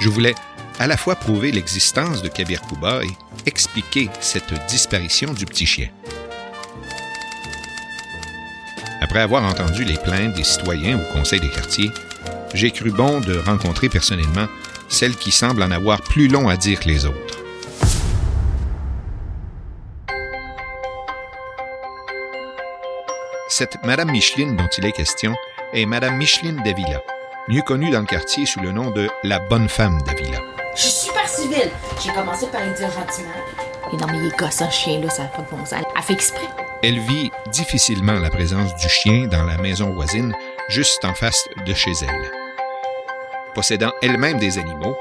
Je 0.00 0.08
voulais 0.08 0.34
à 0.78 0.86
la 0.86 0.96
fois 0.96 1.14
prouver 1.14 1.52
l'existence 1.52 2.22
de 2.22 2.28
Kabir 2.28 2.60
Kouba 2.62 3.04
et 3.04 3.10
expliquer 3.46 4.10
cette 4.20 4.52
disparition 4.68 5.32
du 5.32 5.46
petit 5.46 5.66
chien. 5.66 5.88
Après 9.00 9.20
avoir 9.20 9.44
entendu 9.44 9.84
les 9.84 9.98
plaintes 9.98 10.34
des 10.34 10.44
citoyens 10.44 10.98
au 10.98 11.12
Conseil 11.12 11.40
des 11.40 11.50
quartiers, 11.50 11.90
j'ai 12.54 12.70
cru 12.70 12.90
bon 12.90 13.20
de 13.20 13.38
rencontrer 13.38 13.88
personnellement 13.88 14.46
celle 14.88 15.16
qui 15.16 15.32
semble 15.32 15.62
en 15.62 15.70
avoir 15.70 16.02
plus 16.02 16.28
long 16.28 16.48
à 16.48 16.56
dire 16.56 16.80
que 16.80 16.88
les 16.88 17.06
autres. 17.06 17.25
Cette 23.58 23.82
Madame 23.86 24.10
Micheline 24.10 24.54
dont 24.54 24.68
il 24.76 24.84
est 24.84 24.92
question 24.92 25.34
est 25.72 25.86
Madame 25.86 26.18
Micheline 26.18 26.60
Davila, 26.62 27.00
mieux 27.48 27.62
connue 27.62 27.88
dans 27.88 28.00
le 28.00 28.04
quartier 28.04 28.44
sous 28.44 28.60
le 28.60 28.70
nom 28.70 28.90
de 28.90 29.08
la 29.24 29.38
bonne 29.38 29.66
femme 29.66 29.98
Davila. 30.02 30.40
Je 30.74 30.82
suis 30.82 30.90
super 30.90 31.26
civile. 31.26 31.70
J'ai 32.04 32.12
commencé 32.12 32.48
par 32.48 32.60
lui 32.66 32.74
dire 32.74 32.90
gentiment. 32.90 33.32
Et 33.90 33.96
non, 33.96 34.08
mais 34.12 34.18
il 34.18 34.26
est 34.26 34.36
gossant, 34.36 34.70
ce 34.70 34.76
chien-là, 34.76 35.08
ça 35.08 35.22
n'a 35.22 35.28
pas 35.30 35.40
de 35.40 35.48
bon 35.48 35.64
sens. 35.64 35.82
Elle 35.96 36.02
fait 36.02 36.12
exprès. 36.12 36.46
Elle 36.82 36.98
vit 36.98 37.30
difficilement 37.46 38.18
la 38.18 38.28
présence 38.28 38.76
du 38.76 38.90
chien 38.90 39.26
dans 39.26 39.44
la 39.44 39.56
maison 39.56 39.88
voisine, 39.88 40.34
juste 40.68 41.02
en 41.06 41.14
face 41.14 41.48
de 41.64 41.72
chez 41.72 41.92
elle. 42.02 42.30
Possédant 43.54 43.92
elle-même 44.02 44.38
des 44.38 44.58
animaux, 44.58 44.98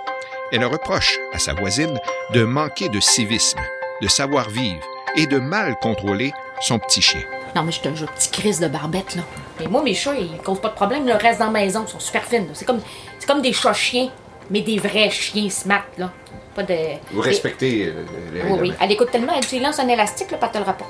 elle 0.54 0.64
reproche 0.64 1.20
à 1.34 1.40
sa 1.40 1.54
voisine 1.56 2.00
de 2.32 2.46
manquer 2.46 2.88
de 2.88 3.02
civisme, 3.02 3.60
de 4.02 4.08
savoir-vivre 4.08 4.88
et 5.18 5.28
de 5.28 5.40
mal 5.40 5.76
contrôler 5.82 6.32
son 6.62 6.80
petit 6.80 7.02
chien. 7.02 7.24
Non, 7.56 7.64
mais 7.64 7.72
je 7.72 7.80
te 7.80 7.94
jure, 7.96 8.12
petit 8.12 8.30
crise 8.30 8.60
de 8.60 8.68
barbette, 8.68 9.16
là. 9.16 9.24
Mais 9.60 9.68
moi, 9.68 9.82
mes 9.82 9.94
chats, 9.94 10.14
ils 10.16 10.38
causent 10.40 10.60
pas 10.60 10.68
de 10.70 10.74
problème. 10.76 11.08
Le 11.08 11.14
reste 11.14 11.40
dans 11.40 11.46
la 11.46 11.52
maison, 11.52 11.86
ils 11.88 11.92
sont 11.92 12.00
super 12.00 12.24
fines. 12.24 12.48
là. 12.48 12.54
C'est 12.54 12.66
comme, 12.66 12.82
c'est 13.18 13.26
comme 13.28 13.42
des 13.42 13.54
chats 13.54 13.74
chiens, 13.74 14.10
mais 14.50 14.60
des 14.62 14.78
vrais 14.78 15.10
chiens 15.10 15.50
smart, 15.50 15.86
là. 15.98 16.12
Pas 16.54 16.64
de. 16.64 16.76
Vous 17.12 17.22
respectez 17.22 17.86
euh, 17.88 18.04
les 18.34 18.42
Oui, 18.44 18.58
oui. 18.62 18.74
Elle 18.80 18.92
écoute 18.92 19.10
tellement, 19.12 19.34
elle 19.34 19.46
tu 19.46 19.56
lui 19.56 19.64
lances 19.64 19.80
un 19.80 19.88
élastique, 19.88 20.32
là, 20.32 20.38
pas 20.38 20.50
te 20.50 20.58
le 20.58 20.66
rapport. 20.66 20.90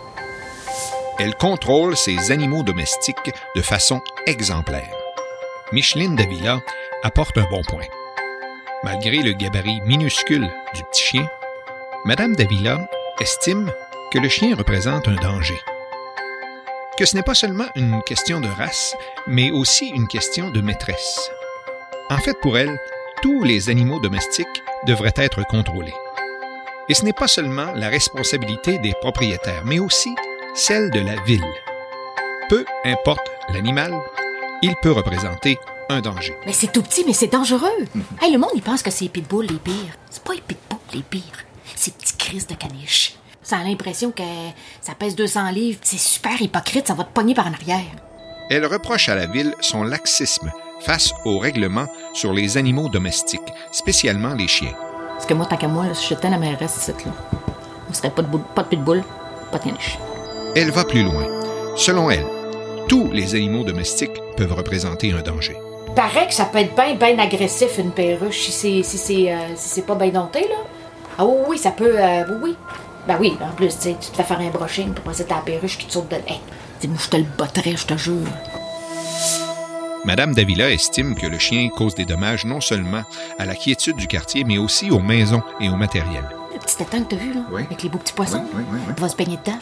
Elle 1.19 1.35
contrôle 1.35 1.95
ses 1.95 2.31
animaux 2.31 2.63
domestiques 2.63 3.31
de 3.55 3.61
façon 3.61 4.01
exemplaire. 4.25 4.89
Micheline 5.71 6.15
Davila 6.15 6.59
apporte 7.03 7.37
un 7.37 7.47
bon 7.49 7.61
point. 7.63 7.85
Malgré 8.83 9.17
le 9.17 9.33
gabarit 9.33 9.81
minuscule 9.85 10.51
du 10.73 10.83
petit 10.83 11.03
chien, 11.03 11.27
Madame 12.05 12.35
Davila 12.35 12.87
estime 13.19 13.71
que 14.11 14.19
le 14.19 14.29
chien 14.29 14.55
représente 14.55 15.07
un 15.07 15.15
danger. 15.15 15.57
Que 16.97 17.05
ce 17.05 17.15
n'est 17.17 17.23
pas 17.23 17.33
seulement 17.33 17.67
une 17.75 18.01
question 18.03 18.39
de 18.39 18.47
race, 18.47 18.95
mais 19.27 19.51
aussi 19.51 19.89
une 19.89 20.07
question 20.07 20.49
de 20.49 20.61
maîtresse. 20.61 21.29
En 22.09 22.17
fait, 22.17 22.39
pour 22.39 22.57
elle, 22.57 22.79
tous 23.21 23.43
les 23.43 23.69
animaux 23.69 23.99
domestiques 23.99 24.63
devraient 24.87 25.13
être 25.17 25.43
contrôlés. 25.45 25.93
Et 26.87 26.93
ce 26.93 27.03
n'est 27.03 27.11
pas 27.11 27.27
seulement 27.27 27.73
la 27.73 27.89
responsabilité 27.89 28.77
des 28.77 28.93
propriétaires, 29.01 29.65
mais 29.65 29.79
aussi 29.79 30.15
celle 30.53 30.89
de 30.89 31.01
la 31.01 31.21
ville. 31.23 31.43
Peu 32.47 32.63
importe 32.85 33.29
l'animal, 33.49 33.93
il 34.61 34.75
peut 34.81 34.93
représenter 34.93 35.57
un 35.89 35.99
danger. 35.99 36.37
Mais 36.45 36.53
c'est 36.53 36.71
tout 36.71 36.81
petit, 36.81 37.03
mais 37.05 37.13
c'est 37.13 37.27
dangereux. 37.27 37.67
hey, 38.21 38.31
le 38.31 38.37
monde, 38.37 38.51
il 38.55 38.61
pense 38.61 38.81
que 38.81 38.89
c'est 38.89 39.05
les 39.05 39.09
pitbulls 39.09 39.47
les 39.47 39.59
pires. 39.59 39.97
C'est 40.09 40.23
pas 40.23 40.33
les 40.33 40.41
pitbulls 40.41 40.79
les 40.93 41.03
pires. 41.03 41.43
C'est 41.75 41.97
petits 41.97 42.15
crises 42.15 42.47
de 42.47 42.55
caniche. 42.55 43.17
Ça 43.45 43.57
a 43.57 43.63
l'impression 43.63 44.09
que 44.11 44.23
ça 44.81 44.93
pèse 44.97 45.15
200 45.15 45.51
livres. 45.51 45.77
C'est 45.83 45.99
super 45.99 46.41
hypocrite, 46.41 46.87
ça 46.87 46.95
va 46.95 47.03
te 47.03 47.11
pogner 47.13 47.35
par 47.35 47.45
en 47.45 47.53
arrière. 47.53 47.85
Elle 48.49 48.65
reproche 48.65 49.07
à 49.07 49.13
la 49.15 49.27
ville 49.27 49.53
son 49.61 49.83
laxisme 49.83 50.51
face 50.79 51.13
aux 51.25 51.37
règlements 51.37 51.85
sur 52.13 52.33
les 52.33 52.57
animaux 52.57 52.89
domestiques, 52.89 53.41
spécialement 53.71 54.33
les 54.33 54.47
chiens. 54.47 54.73
Parce 55.13 55.27
que 55.27 55.35
moi, 55.35 55.45
tant 55.45 55.57
qu'à 55.57 55.67
moi, 55.67 55.85
là, 55.85 55.93
si 55.93 56.07
j'étais 56.07 56.29
la 56.29 56.37
mairesse 56.39 56.75
ici, 56.77 56.91
là, 57.05 57.11
on 57.87 57.93
serait 57.93 58.09
pas 58.09 58.23
de, 58.23 58.27
boule- 58.27 58.43
pas 58.55 58.63
de 58.63 58.67
pitbull, 58.69 59.03
pas 59.51 59.59
de 59.59 59.63
caniche. 59.65 59.97
Elle 60.55 60.71
va 60.71 60.83
plus 60.83 61.03
loin. 61.03 61.23
Selon 61.77 62.09
elle, 62.09 62.25
tous 62.89 63.11
les 63.11 63.35
animaux 63.35 63.63
domestiques 63.63 64.19
peuvent 64.37 64.53
représenter 64.53 65.11
un 65.13 65.21
danger. 65.21 65.55
Paraît 65.95 66.27
que 66.27 66.33
ça 66.33 66.45
peut 66.45 66.57
être 66.57 66.75
bien, 66.75 66.95
bien 66.95 67.19
agressif, 67.19 67.77
une 67.77 67.91
perruche, 67.91 68.39
si 68.41 68.51
c'est, 68.51 68.83
si 68.83 68.97
c'est, 68.97 69.31
euh, 69.31 69.37
si 69.55 69.69
c'est 69.69 69.85
pas 69.85 69.95
bien 69.95 70.09
dompté, 70.09 70.41
là. 70.41 70.55
Ah 71.17 71.25
oui, 71.25 71.37
oui, 71.47 71.57
ça 71.57 71.71
peut, 71.71 71.93
euh, 71.97 72.23
oui, 72.27 72.35
oui. 72.43 72.55
Ben 73.07 73.17
oui, 73.19 73.37
en 73.41 73.53
plus, 73.55 73.67
tu 73.75 73.81
sais, 73.81 73.95
tu 74.01 74.09
te 74.09 74.15
fais 74.15 74.23
faire 74.23 74.39
un 74.39 74.49
brushing, 74.49 74.91
puis 74.91 74.99
après 74.99 75.13
c'est 75.13 75.25
ta 75.27 75.35
perruche 75.35 75.77
qui 75.77 75.85
te 75.85 75.91
saute 75.93 76.09
de... 76.09 76.15
Hey, 76.15 76.39
dis-moi, 76.81 76.97
je 76.99 77.09
te 77.09 77.17
le 77.17 77.25
botterais, 77.37 77.75
je 77.77 77.85
te 77.85 77.95
jure. 77.97 78.25
Madame 80.05 80.33
Davila 80.35 80.69
estime 80.71 81.15
que 81.15 81.25
le 81.27 81.39
chien 81.39 81.69
cause 81.69 81.95
des 81.95 82.05
dommages 82.05 82.45
non 82.45 82.61
seulement 82.61 83.03
à 83.39 83.45
la 83.45 83.55
quiétude 83.55 83.95
du 83.97 84.07
quartier, 84.07 84.43
mais 84.43 84.57
aussi 84.57 84.91
aux 84.91 84.99
maisons 84.99 85.41
et 85.59 85.69
au 85.69 85.75
matériel. 85.75 86.23
Le 86.53 86.59
petit 86.59 86.81
étang 86.81 87.03
que 87.03 87.15
t'as 87.15 87.21
vu, 87.21 87.33
là, 87.33 87.41
Oui. 87.51 87.63
avec 87.63 87.81
les 87.83 87.89
beaux 87.89 87.97
petits 87.97 88.13
poissons, 88.13 88.43
Oui, 88.53 88.61
oui, 88.61 88.63
oui, 88.71 88.79
oui. 88.87 88.93
il 88.97 89.01
va 89.01 89.09
se 89.09 89.15
baigner 89.15 89.37
dedans. 89.43 89.59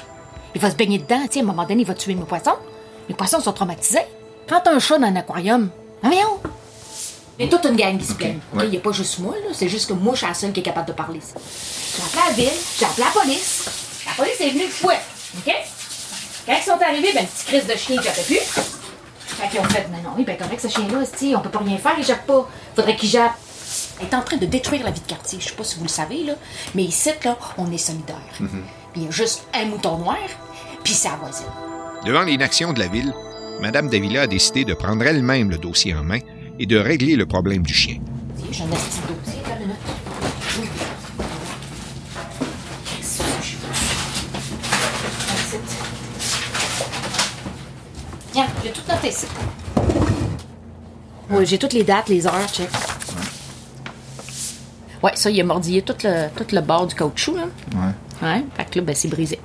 Il 0.55 0.62
va 0.62 0.69
se 0.71 0.75
baigner 0.75 0.97
dedans, 1.00 1.21
tu 1.23 1.33
sais, 1.33 1.39
à 1.39 1.43
un 1.43 1.45
moment 1.45 1.63
donné, 1.65 1.81
il 1.81 1.88
va 1.88 1.93
tuer 1.95 2.15
mes 2.15 2.23
poissons. 2.23 2.55
Les 3.09 3.15
poissons 3.15 3.39
sont 3.39 3.53
traumatisés. 3.53 4.00
Quand 4.47 4.59
t'as 4.63 4.73
un 4.75 4.79
chat 4.79 4.97
dans 5.00 5.07
un 5.07 5.15
aquarium, 5.15 5.69
ah, 6.03 6.07
voyons! 6.07 6.39
Il 7.40 7.46
y 7.46 7.48
a 7.48 7.52
toute 7.52 7.66
une 7.66 7.75
gang 7.75 7.98
qui 7.98 8.06
se 8.06 8.13
ouais. 8.13 8.38
Il 8.63 8.70
n'y 8.70 8.78
a 8.78 8.80
pas 8.80 8.92
juste 8.92 9.20
moi, 9.20 9.34
là, 9.36 9.54
c'est 9.54 9.68
juste 9.68 9.90
que 9.90 9.94
moi, 9.94 10.13
je 10.13 10.20
suis 10.20 10.28
la 10.28 10.34
seule 10.34 10.54
qui 10.54 10.60
est 10.60 10.63
capable 10.63 10.88
de 10.88 10.94
parler. 10.94 11.20
J'ai 11.20 12.04
appelé 12.04 12.22
la 12.28 12.34
ville, 12.34 12.60
j'ai 12.78 12.86
appelé 12.86 13.04
la 13.04 13.22
police. 13.22 13.70
La 14.06 14.12
police 14.13 14.42
est 14.42 14.50
venue 14.50 14.68
fouette, 14.68 15.02
OK? 15.38 15.54
Quand 16.46 16.56
ils 16.56 16.63
sont 16.63 16.82
arrivés, 16.82 17.12
ben, 17.13 17.25
petit 17.25 17.46
crise 17.46 17.66
de 17.66 17.75
chien, 17.75 17.96
il 17.98 18.04
jappait 18.04 18.22
plus. 18.22 18.36
Fait 18.36 19.50
qu'ils 19.50 19.60
ont 19.60 19.63
fait, 19.63 19.88
non, 19.90 19.98
non, 20.04 20.16
oui, 20.16 20.25
ben, 20.25 20.38
correct, 20.38 20.62
ce 20.62 20.68
chien-là, 20.68 21.04
on 21.36 21.40
peut 21.40 21.50
pas 21.50 21.60
rien 21.60 21.78
faire, 21.78 21.96
il 21.98 22.04
jappe 22.04 22.28
pas. 22.28 22.48
Faudrait 22.75 22.96
qu'il 22.96 23.10
jappe. 23.10 23.34
Elle 24.00 24.08
est 24.08 24.13
en 24.13 24.22
train 24.22 24.38
de 24.38 24.46
détruire 24.46 24.84
la 24.84 24.92
vie 24.92 25.02
de 25.02 25.08
quartier. 25.08 25.40
Je 25.42 25.48
sais 25.48 25.56
pas 25.56 25.63
si 25.63 25.78
vous 25.78 25.84
le 25.84 25.90
savez, 25.90 26.24
là, 26.24 26.34
mais 26.75 26.84
ici, 26.84 27.10
là, 27.24 27.38
on 27.58 27.72
est 27.72 27.78
solidaires. 27.78 28.18
Puis 28.38 28.50
il 28.98 29.04
y 29.06 29.08
a 29.08 29.12
juste 29.12 29.48
un 29.56 29.66
mouton 29.66 29.98
noir, 29.98 30.18
puis 30.84 30.94
c'est 30.94 31.10
la 31.10 31.16
voisine. 31.16 31.48
Devant 32.06 32.22
l'inaction 32.22 32.74
de 32.74 32.80
la 32.80 32.88
ville, 32.88 33.12
Madame 33.60 33.90
Davila 33.90 34.24
a 34.24 34.28
décidé 34.28 34.66
de 34.66 34.74
prendre 34.74 35.04
elle-même 35.06 35.50
le 35.50 35.58
dossier 35.58 35.96
en 35.96 36.04
main 36.04 36.20
et 36.60 36.65
de 36.65 36.77
régler 36.77 37.15
le 37.15 37.25
problème 37.25 37.63
du 37.63 37.74
chien. 37.74 38.00
Tiens, 48.31 48.48
j'ai 48.63 48.72
tout 48.72 48.81
noté 48.89 49.10
ici. 49.10 49.27
Oui, 51.29 51.45
j'ai 51.45 51.57
toutes 51.57 51.74
les 51.74 51.83
dates, 51.83 52.10
les 52.10 52.25
heures, 52.25 52.48
check. 52.51 52.69
Ouais, 55.01 55.12
ça, 55.15 55.29
il 55.29 55.39
a 55.41 55.43
mordillé 55.43 55.81
tout 55.81 55.95
le, 56.03 56.29
tout 56.36 56.45
le 56.55 56.62
bord 56.62 56.88
du 56.88 56.95
caoutchouc, 56.95 57.36
là. 57.36 57.43
Ouais. 57.75 58.27
Ouais, 58.27 58.43
fait 58.55 58.65
que 58.65 58.79
là, 58.79 58.86
ben, 58.86 58.95
c'est 58.95 59.10
brisé. 59.10 59.39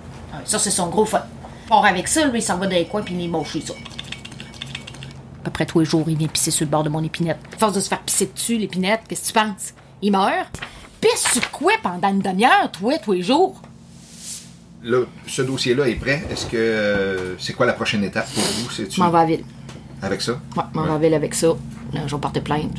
Ça, 0.44 0.58
c'est 0.58 0.70
son 0.70 0.88
gros 0.88 1.04
fun. 1.04 1.22
Part 1.68 1.84
avec 1.84 2.08
ça, 2.08 2.26
lui, 2.26 2.38
il 2.38 2.42
s'en 2.42 2.56
va 2.58 2.66
dans 2.66 2.76
les 2.76 2.86
coins 2.86 3.02
puis 3.02 3.14
il 3.14 3.24
est 3.24 3.28
moché, 3.28 3.60
ça. 3.60 3.74
À 3.74 3.97
peu 5.48 5.52
près 5.52 5.66
tous 5.66 5.80
les 5.80 5.84
jours, 5.84 6.04
il 6.08 6.16
vient 6.16 6.28
pisser 6.28 6.50
sur 6.50 6.64
le 6.66 6.70
bord 6.70 6.82
de 6.82 6.88
mon 6.88 7.02
épinette. 7.02 7.38
À 7.54 7.58
force 7.58 7.74
de 7.74 7.80
se 7.80 7.88
faire 7.88 8.02
pisser 8.02 8.30
dessus, 8.34 8.58
l'épinette, 8.58 9.00
qu'est-ce 9.08 9.32
que 9.32 9.38
tu 9.38 9.44
penses? 9.44 9.74
Il 10.02 10.12
meurt? 10.12 10.60
Pisse 11.00 11.32
sur 11.32 11.50
quoi 11.50 11.72
pendant 11.82 12.10
une 12.10 12.20
demi-heure, 12.20 12.70
toi, 12.72 12.98
tous 12.98 13.12
les 13.12 13.22
jours? 13.22 13.60
Là, 14.82 15.04
ce 15.26 15.42
dossier-là 15.42 15.88
est 15.88 15.96
prêt. 15.96 16.22
Est-ce 16.30 16.46
que 16.46 16.56
euh, 16.56 17.38
c'est 17.38 17.52
quoi 17.52 17.66
la 17.66 17.72
prochaine 17.72 18.04
étape 18.04 18.28
pour 18.32 18.42
vous? 18.42 18.70
Je 18.70 19.00
m'en 19.00 19.10
vais 19.10 19.18
à 19.18 19.24
ville. 19.24 19.44
Avec 20.02 20.20
ça? 20.20 20.40
Ouais, 20.56 20.62
je 20.72 20.78
m'en 20.78 20.84
vais 20.84 20.92
à 20.92 20.98
ville 20.98 21.14
avec 21.14 21.34
ça. 21.34 21.48
Là, 21.92 22.06
je 22.06 22.14
vais 22.14 22.20
porter 22.20 22.40
plainte. 22.40 22.76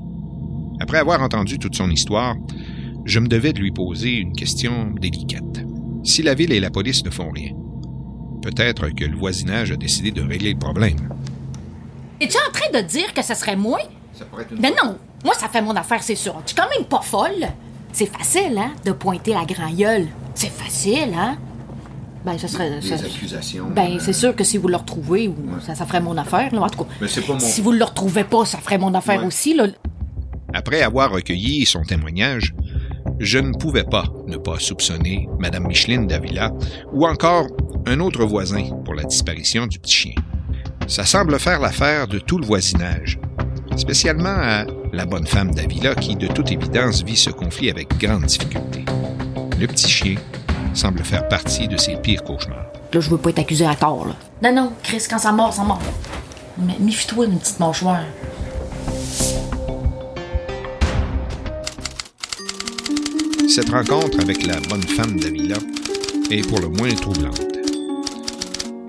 Après 0.80 0.98
avoir 0.98 1.22
entendu 1.22 1.60
toute 1.60 1.76
son 1.76 1.90
histoire, 1.90 2.36
je 3.06 3.20
me 3.20 3.28
devais 3.28 3.52
de 3.52 3.60
lui 3.60 3.72
poser 3.72 4.14
une 4.18 4.34
question 4.34 4.94
délicate. 5.00 5.66
Si 6.04 6.24
la 6.24 6.34
ville 6.34 6.54
et 6.54 6.60
la 6.60 6.70
police 6.70 7.04
ne 7.04 7.10
font 7.10 7.32
rien, 7.32 7.52
peut-être 8.42 8.90
que 8.90 9.04
le 9.04 9.18
voisinage 9.18 9.72
a 9.72 9.76
décidé 9.76 10.12
de 10.12 10.22
régler 10.22 10.54
le 10.54 10.60
problème. 10.60 11.10
Es-tu 12.22 12.38
en 12.38 12.52
train 12.52 12.82
de 12.82 12.86
dire 12.86 13.14
que 13.14 13.22
ce 13.22 13.34
serait 13.34 13.56
moi? 13.56 13.80
Ça 14.14 14.26
pourrait 14.26 14.44
être 14.44 14.60
Mais 14.60 14.72
non! 14.72 14.98
Moi, 15.24 15.34
ça 15.34 15.48
fait 15.50 15.62
mon 15.62 15.76
affaire, 15.76 16.02
c'est 16.04 16.16
sûr. 16.16 16.36
Tu 16.46 16.54
es 16.54 16.58
quand 16.58 16.70
même 16.78 16.86
pas 16.88 17.02
folle. 17.02 17.48
C'est 17.92 18.06
facile, 18.06 18.58
hein, 18.58 18.72
de 18.86 18.92
pointer 18.92 19.34
la 19.34 19.46
grand 19.46 19.72
gueule. 19.72 20.08
C'est 20.36 20.52
facile, 20.52 21.14
hein? 21.16 21.38
Ben, 22.26 22.38
ça 22.38 22.48
serait. 22.48 22.82
ça- 22.82 22.96
accusations. 22.96 23.68
Ben, 23.70 23.98
c'est 24.00 24.14
sûr 24.14 24.36
que 24.36 24.44
si 24.44 24.58
vous 24.58 24.68
le 24.68 24.76
retrouvez, 24.76 25.28
ou- 25.28 25.36
ça, 25.66 25.74
ça 25.76 25.86
ferait 25.86 26.02
mon 26.02 26.18
affaire, 26.18 26.54
là. 26.54 26.62
En 26.62 26.70
tout 26.70 26.84
cas, 26.84 26.90
Mais 27.02 27.08
c'est 27.08 27.22
pas 27.22 27.34
mon- 27.34 27.40
si 27.40 27.62
vous 27.62 27.72
le 27.72 27.84
retrouvez 27.84 28.24
pas, 28.26 28.46
ça 28.46 28.58
ferait 28.60 28.78
mon 28.78 28.94
affaire 28.94 29.22
Ouais. 29.22 29.26
aussi, 29.28 29.54
là. 29.54 29.68
Après 30.54 30.82
avoir 30.82 31.12
recueilli 31.12 31.66
son 31.66 31.82
témoignage, 31.84 32.54
je 33.20 33.40
ne 33.40 33.54
pouvais 33.54 33.84
pas 33.86 34.04
ne 34.28 34.38
pas 34.38 34.60
soupçonner 34.60 35.28
Mme 35.40 35.68
Micheline 35.68 36.08
Davila 36.08 36.52
ou 36.94 37.08
encore 37.08 37.48
un 37.88 38.00
autre 38.02 38.26
voisin 38.26 38.70
pour 38.86 38.94
la 38.96 39.04
disparition 39.04 39.66
du 39.68 39.80
petit 39.80 39.94
chien. 39.94 40.14
Ça 40.90 41.06
semble 41.06 41.40
faire 41.40 41.60
l'affaire 41.60 42.08
de 42.08 42.18
tout 42.18 42.40
le 42.40 42.48
voisinage, 42.48 43.20
spécialement 43.78 44.36
à 44.36 44.66
la 44.92 45.06
bonne 45.06 45.28
femme 45.28 45.54
Davila 45.54 45.94
qui, 45.94 46.16
de 46.16 46.26
toute 46.26 46.52
évidence, 46.52 47.04
vit 47.04 47.16
ce 47.16 47.30
conflit 47.30 47.70
avec 47.70 47.96
grande 48.00 48.24
difficulté. 48.24 48.86
Le 49.60 49.68
petit 49.68 49.88
chien 49.88 50.16
semble 50.74 51.04
faire 51.04 51.28
partie 51.28 51.68
de 51.68 51.78
ses 51.78 51.96
pires 51.96 52.24
cauchemars. 52.24 52.66
Là, 52.92 53.00
je 53.00 53.08
veux 53.08 53.20
pas 53.20 53.30
être 53.30 53.38
accusé 53.38 53.68
à 53.68 53.76
tort, 53.76 54.08
là. 54.08 54.16
Non, 54.42 54.64
non, 54.64 54.74
Chris, 54.82 55.04
quand 55.08 55.20
ça 55.20 55.32
mord, 55.32 55.54
ça 55.54 55.64
mord. 55.64 55.80
Mais 56.58 56.76
méfie-toi 56.80 57.28
d'une 57.28 57.38
petite 57.38 57.60
mâchoire. 57.60 58.02
Cette 63.48 63.70
rencontre 63.70 64.20
avec 64.22 64.44
la 64.44 64.60
bonne 64.62 64.82
femme 64.82 65.20
d'Avila 65.20 65.58
est 66.32 66.48
pour 66.48 66.60
le 66.60 66.70
moins 66.70 66.90
troublante. 66.96 67.59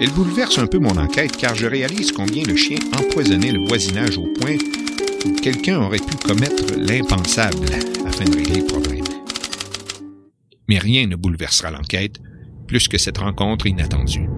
Elle 0.00 0.12
bouleverse 0.12 0.56
un 0.56 0.66
peu 0.66 0.78
mon 0.78 0.96
enquête 0.96 1.36
car 1.36 1.54
je 1.54 1.66
réalise 1.66 2.10
combien 2.10 2.42
le 2.44 2.56
chien 2.56 2.78
empoisonnait 2.98 3.52
le 3.52 3.66
voisinage 3.68 4.16
au 4.16 4.26
point 4.40 4.56
où 5.26 5.34
quelqu'un 5.34 5.78
aurait 5.78 5.98
pu 5.98 6.16
commettre 6.16 6.64
l'impensable 6.78 7.66
afin 8.06 8.24
de 8.24 8.34
régler 8.34 8.60
le 8.60 8.66
problème. 8.66 9.04
Mais 10.68 10.78
rien 10.78 11.06
ne 11.06 11.16
bouleversera 11.16 11.70
l'enquête 11.70 12.16
plus 12.66 12.88
que 12.88 12.96
cette 12.96 13.18
rencontre 13.18 13.66
inattendue. 13.66 14.30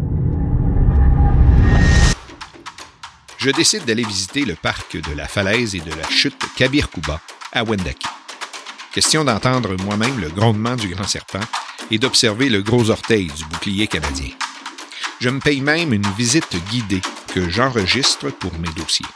Je 3.38 3.50
décide 3.50 3.84
d'aller 3.84 4.04
visiter 4.04 4.44
le 4.44 4.56
parc 4.56 4.96
de 4.96 5.16
la 5.16 5.28
falaise 5.28 5.76
et 5.76 5.80
de 5.80 5.90
la 5.90 6.10
chute 6.10 6.42
Kabir 6.56 6.90
Kuba 6.90 7.20
à 7.52 7.62
Wendake. 7.62 8.02
Question 8.92 9.24
d'entendre 9.24 9.76
moi-même 9.84 10.18
le 10.18 10.28
grondement 10.28 10.74
du 10.74 10.88
grand 10.88 11.06
serpent 11.06 11.40
et 11.92 11.98
d'observer 11.98 12.48
le 12.48 12.62
gros 12.62 12.90
orteil 12.90 13.28
du 13.28 13.44
bouclier 13.44 13.86
canadien. 13.86 14.30
Je 15.22 15.28
me 15.28 15.38
paye 15.38 15.60
même 15.60 15.92
une 15.92 16.06
visite 16.18 16.56
guidée 16.68 17.00
que 17.32 17.48
j'enregistre 17.48 18.30
pour 18.30 18.52
mes 18.54 18.66
dossiers. 18.70 19.06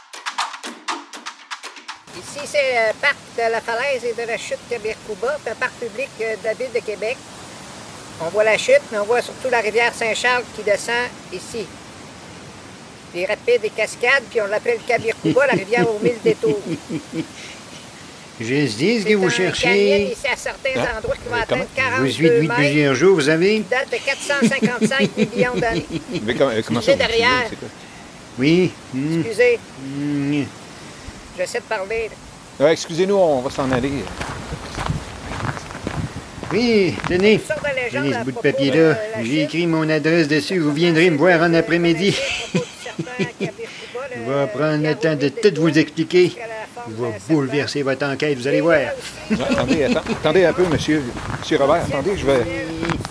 Ici, 2.15 2.39
c'est 2.45 2.87
le 2.87 2.93
parc 3.01 3.17
de 3.35 3.51
la 3.51 3.59
falaise 3.59 4.05
et 4.05 4.13
de 4.13 4.25
la 4.25 4.37
chute 4.37 4.59
Kabir-Kuba, 4.69 5.37
un 5.51 5.55
parc 5.55 5.73
public 5.73 6.07
euh, 6.21 6.37
de 6.37 6.45
la 6.45 6.53
ville 6.53 6.71
de 6.73 6.79
Québec. 6.79 7.17
On 8.21 8.29
voit 8.29 8.45
la 8.45 8.57
chute, 8.57 8.79
mais 8.89 8.99
on 8.99 9.03
voit 9.03 9.21
surtout 9.21 9.49
la 9.49 9.59
rivière 9.59 9.93
Saint-Charles 9.93 10.45
qui 10.55 10.63
descend 10.63 11.09
ici. 11.33 11.67
Les 13.13 13.25
rapides 13.25 13.65
et 13.65 13.69
cascades, 13.69 14.23
puis 14.29 14.39
on 14.39 14.47
l'appelle 14.47 14.79
Kabir-Kuba, 14.87 15.47
la 15.47 15.53
rivière 15.55 15.93
aux 15.93 15.99
mille 15.99 16.21
détours. 16.23 16.61
Je 18.39 18.45
dis 18.67 19.01
ce 19.01 19.05
que 19.05 19.13
vous 19.15 19.29
cherchez. 19.31 20.11
ici 20.11 20.27
à 20.31 20.35
certains 20.35 20.79
endroits 20.97 21.15
qui 21.15 21.27
vont 21.29 21.35
Mais 21.35 21.41
atteindre 21.41 21.65
comment- 21.75 21.89
42 21.89 21.97
Je 21.97 22.11
vous 22.11 22.13
suis 22.13 22.29
depuis 22.29 22.47
plusieurs 22.47 22.95
jours, 22.95 23.15
vous 23.15 23.21
savez? 23.21 23.63
date 23.69 23.91
de 23.91 23.97
455 23.97 25.09
millions 25.35 25.55
d'années. 25.55 25.85
Mais 26.23 26.35
comment, 26.35 26.51
comment 26.65 26.81
ça, 26.81 26.91
vous 26.91 26.97
derrière. 26.99 27.49
Oui. 28.37 28.71
hmm, 28.93 29.21
Excusez, 29.21 29.59
hmm. 29.83 30.43
j'essaie 31.37 31.57
de 31.59 31.63
parler. 31.63 32.09
Ouais, 32.59 32.73
excusez-nous, 32.73 33.15
on 33.15 33.41
va 33.41 33.49
s'en 33.49 33.71
aller. 33.71 33.91
Oui, 36.53 36.93
tenez. 37.07 37.39
Tenez 37.91 38.13
ce 38.13 38.23
bout 38.23 38.31
de 38.31 38.37
papier-là. 38.39 38.97
J'ai 39.23 39.43
écrit 39.43 39.67
mon 39.67 39.87
adresse 39.89 40.27
dessus. 40.27 40.59
Vous 40.59 40.71
viendrez 40.71 41.09
me 41.09 41.17
voir 41.17 41.41
en 41.41 41.53
après-midi. 41.53 42.15
Je 43.39 44.31
vais 44.31 44.47
prendre 44.53 44.83
le 44.87 44.95
temps 44.95 45.15
de 45.15 45.29
tout 45.29 45.59
vous 45.61 45.77
expliquer. 45.77 46.31
Je 46.89 47.03
vais 47.03 47.35
bouleverser 47.35 47.81
votre 47.83 48.05
enquête, 48.05 48.37
vous 48.37 48.47
allez 48.47 48.61
voir. 48.61 48.77
attendez, 49.49 49.83
attends- 49.83 50.11
attendez 50.11 50.45
un 50.45 50.53
peu, 50.53 50.65
monsieur, 50.71 51.03
monsieur 51.39 51.57
Robert. 51.57 51.83
Attendez, 51.85 52.15
je 52.17 52.25
vais. 52.25 52.45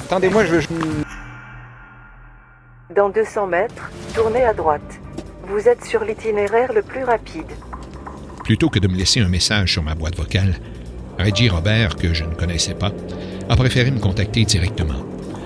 Attendez-moi, 0.05 0.45
je 0.45 0.55
veux. 0.57 0.63
Dans 2.95 3.09
200 3.11 3.47
mètres, 3.49 3.91
tournez 4.15 4.45
à 4.45 4.55
droite. 4.55 4.81
Vous 5.49 5.69
êtes 5.69 5.85
sur 5.85 6.03
l'itinéraire 6.05 6.73
le 6.73 6.83
plus 6.83 7.05
rapide. 7.05 7.47
Plutôt 8.45 8.69
que 8.71 8.79
de 8.79 8.89
me 8.89 8.97
laisser 8.97 9.21
un 9.21 9.29
message 9.29 9.73
sur 9.73 9.83
ma 9.83 9.95
boîte 9.95 10.17
vocale, 10.17 10.55
Reggie 11.19 11.49
Robert, 11.49 11.97
que 11.97 12.15
je 12.15 12.25
ne 12.25 12.35
connaissais 12.35 12.75
pas, 12.75 12.93
a 13.49 13.57
préféré 13.57 13.91
me 13.91 13.99
contacter 14.01 14.45
directement 14.45 15.05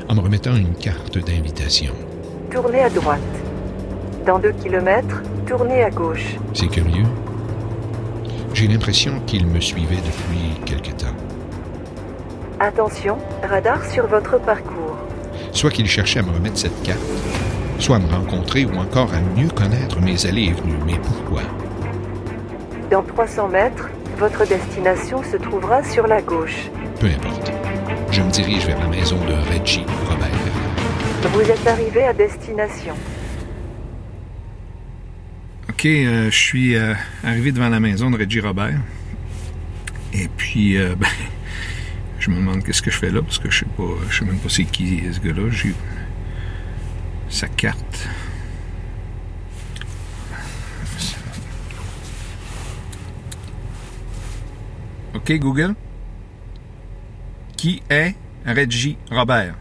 en 0.09 0.14
me 0.14 0.21
remettant 0.21 0.55
une 0.55 0.75
carte 0.75 1.19
d'invitation. 1.19 1.93
Tournez 2.51 2.81
à 2.81 2.90
droite. 2.90 3.21
Dans 4.27 4.38
2 4.38 4.53
km, 4.53 5.23
tournez 5.47 5.83
à 5.83 5.90
gauche. 5.90 6.37
C'est 6.55 6.69
curieux. 6.69 7.05
J'ai 8.52 8.66
l'impression 8.66 9.20
qu'il 9.26 9.46
me 9.46 9.60
suivait 9.60 9.96
depuis 9.96 10.60
quelque 10.66 10.90
temps. 10.90 11.14
Attention, 12.58 13.16
radar 13.48 13.84
sur 13.90 14.06
votre 14.06 14.38
parcours. 14.40 14.96
Soit 15.52 15.70
qu'il 15.70 15.86
cherchait 15.86 16.18
à 16.18 16.22
me 16.22 16.32
remettre 16.32 16.58
cette 16.58 16.82
carte, 16.82 17.00
soit 17.78 17.96
à 17.96 17.98
me 17.98 18.12
rencontrer 18.12 18.66
ou 18.66 18.76
encore 18.76 19.10
à 19.14 19.20
mieux 19.38 19.48
connaître 19.48 20.00
mes 20.00 20.26
allées 20.26 20.46
et 20.46 20.52
venues. 20.52 20.78
Mais 20.84 20.98
pourquoi? 21.02 21.42
Dans 22.90 23.02
300 23.02 23.48
mètres, 23.48 23.88
votre 24.18 24.46
destination 24.46 25.22
se 25.22 25.36
trouvera 25.36 25.82
sur 25.84 26.06
la 26.06 26.20
gauche. 26.20 26.70
Peu 26.98 27.06
importe. 27.06 27.52
Je 28.10 28.20
me 28.20 28.30
dirige 28.30 28.66
vers 28.66 28.78
la 28.78 28.88
maison 28.88 29.16
de 29.16 29.32
Reggie 29.52 29.86
Robert. 30.08 30.28
Vous 31.32 31.50
êtes 31.50 31.66
arrivé 31.66 32.04
à 32.04 32.12
destination. 32.12 32.94
OK, 35.81 35.87
euh, 35.87 36.31
je 36.31 36.37
suis 36.37 36.77
euh, 36.77 36.93
arrivé 37.25 37.53
devant 37.53 37.71
la 37.71 37.81
maison 37.81 38.11
de 38.11 38.19
Reggie 38.19 38.40
Robert. 38.40 38.79
Et 40.12 40.29
puis, 40.37 40.77
euh, 40.77 40.95
ben, 40.99 41.09
je 42.19 42.29
me 42.29 42.37
demande 42.37 42.62
qu'est-ce 42.62 42.83
que 42.83 42.90
je 42.90 42.99
fais 42.99 43.09
là, 43.09 43.23
parce 43.23 43.38
que 43.38 43.51
je 43.51 43.61
sais 43.61 43.66
je 44.11 44.19
sais 44.19 44.27
même 44.27 44.37
pas 44.37 44.51
c'est 44.51 44.64
qui 44.64 45.03
ce 45.11 45.19
gars-là. 45.21 45.49
J'ai 45.51 45.75
sa 47.31 47.49
carte. 47.49 48.09
OK, 55.14 55.33
Google. 55.38 55.75
Qui 57.57 57.83
est 57.88 58.16
Reggie 58.45 58.99
Robert? 59.11 59.55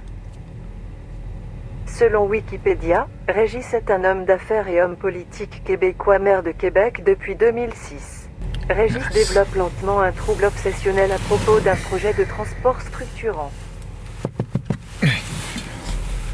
Selon 1.99 2.27
Wikipédia, 2.27 3.09
Régis 3.27 3.73
est 3.73 3.91
un 3.91 4.05
homme 4.05 4.23
d'affaires 4.23 4.69
et 4.69 4.81
homme 4.81 4.95
politique 4.95 5.61
québécois 5.65 6.17
maire 6.17 6.43
de 6.43 6.51
Québec 6.51 7.03
depuis 7.05 7.35
2006. 7.35 8.29
Régis 8.69 9.03
développe 9.09 9.53
lentement 9.53 9.99
un 9.99 10.13
trouble 10.13 10.45
obsessionnel 10.45 11.11
à 11.11 11.17
propos 11.17 11.59
d'un 11.59 11.75
projet 11.75 12.13
de 12.13 12.23
transport 12.23 12.79
structurant. 12.79 13.51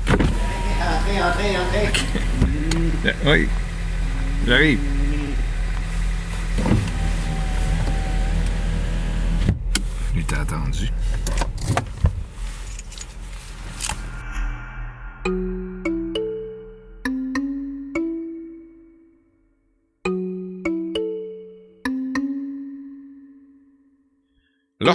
Entrez, 0.08 1.24
entrez, 1.24 1.58
entrez. 1.58 1.90
Oui, 3.26 3.50
j'arrive. 4.46 4.80
Attendu. 10.32 10.92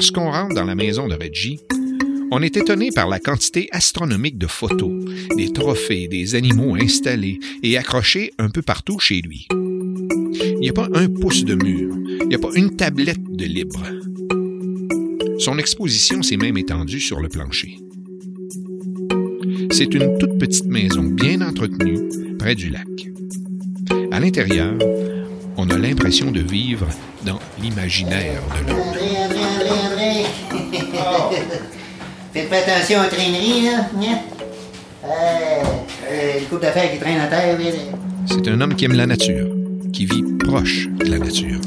Lorsqu'on 0.00 0.30
rentre 0.30 0.54
dans 0.54 0.64
la 0.64 0.74
maison 0.74 1.08
de 1.08 1.14
Reggie, 1.14 1.60
on 2.30 2.40
est 2.40 2.56
étonné 2.56 2.88
par 2.90 3.06
la 3.06 3.20
quantité 3.20 3.68
astronomique 3.70 4.38
de 4.38 4.46
photos, 4.46 5.04
des 5.36 5.52
trophées, 5.52 6.08
des 6.08 6.34
animaux 6.36 6.74
installés 6.74 7.38
et 7.62 7.76
accrochés 7.76 8.32
un 8.38 8.48
peu 8.48 8.62
partout 8.62 8.98
chez 8.98 9.20
lui. 9.20 9.46
Il 9.52 10.58
n'y 10.58 10.70
a 10.70 10.72
pas 10.72 10.88
un 10.94 11.06
pouce 11.06 11.44
de 11.44 11.54
mur, 11.54 11.94
il 12.18 12.28
n'y 12.28 12.34
a 12.34 12.38
pas 12.38 12.48
une 12.54 12.74
tablette 12.76 13.22
de 13.22 13.44
libre. 13.44 13.82
Son 15.38 15.58
exposition 15.58 16.22
s'est 16.22 16.38
même 16.38 16.56
étendue 16.56 17.00
sur 17.00 17.20
le 17.20 17.28
plancher. 17.28 17.76
C'est 19.70 19.92
une 19.92 20.16
toute 20.16 20.38
petite 20.38 20.64
maison 20.64 21.02
bien 21.02 21.42
entretenue 21.42 22.08
près 22.38 22.54
du 22.54 22.70
lac. 22.70 22.88
À 24.12 24.18
l'intérieur, 24.18 24.78
On 25.62 25.68
a 25.68 25.76
l'impression 25.76 26.30
de 26.30 26.40
vivre 26.40 26.86
dans 27.22 27.38
l'imaginaire 27.60 28.40
de 28.56 28.72
l'autre. 28.72 28.82
André, 28.88 29.08
André, 29.22 29.40
André, 29.44 29.68
André. 29.92 31.36
Faites 32.32 32.48
pas 32.48 32.56
attention 32.56 33.00
aux 33.00 33.14
traîneries, 33.14 33.66
là. 33.66 33.86
Hein? 33.94 34.18
Euh, 35.04 35.08
euh, 36.08 36.40
le 36.40 36.46
couple 36.46 36.62
d'affaires 36.62 36.90
qui 36.90 36.98
traîne 36.98 37.20
à 37.20 37.26
terre. 37.26 37.58
C'est 38.24 38.48
un 38.48 38.58
homme 38.58 38.74
qui 38.74 38.86
aime 38.86 38.94
la 38.94 39.04
nature, 39.04 39.48
qui 39.92 40.06
vit 40.06 40.22
proche 40.38 40.88
de 40.98 41.10
la 41.10 41.18
nature. 41.18 41.60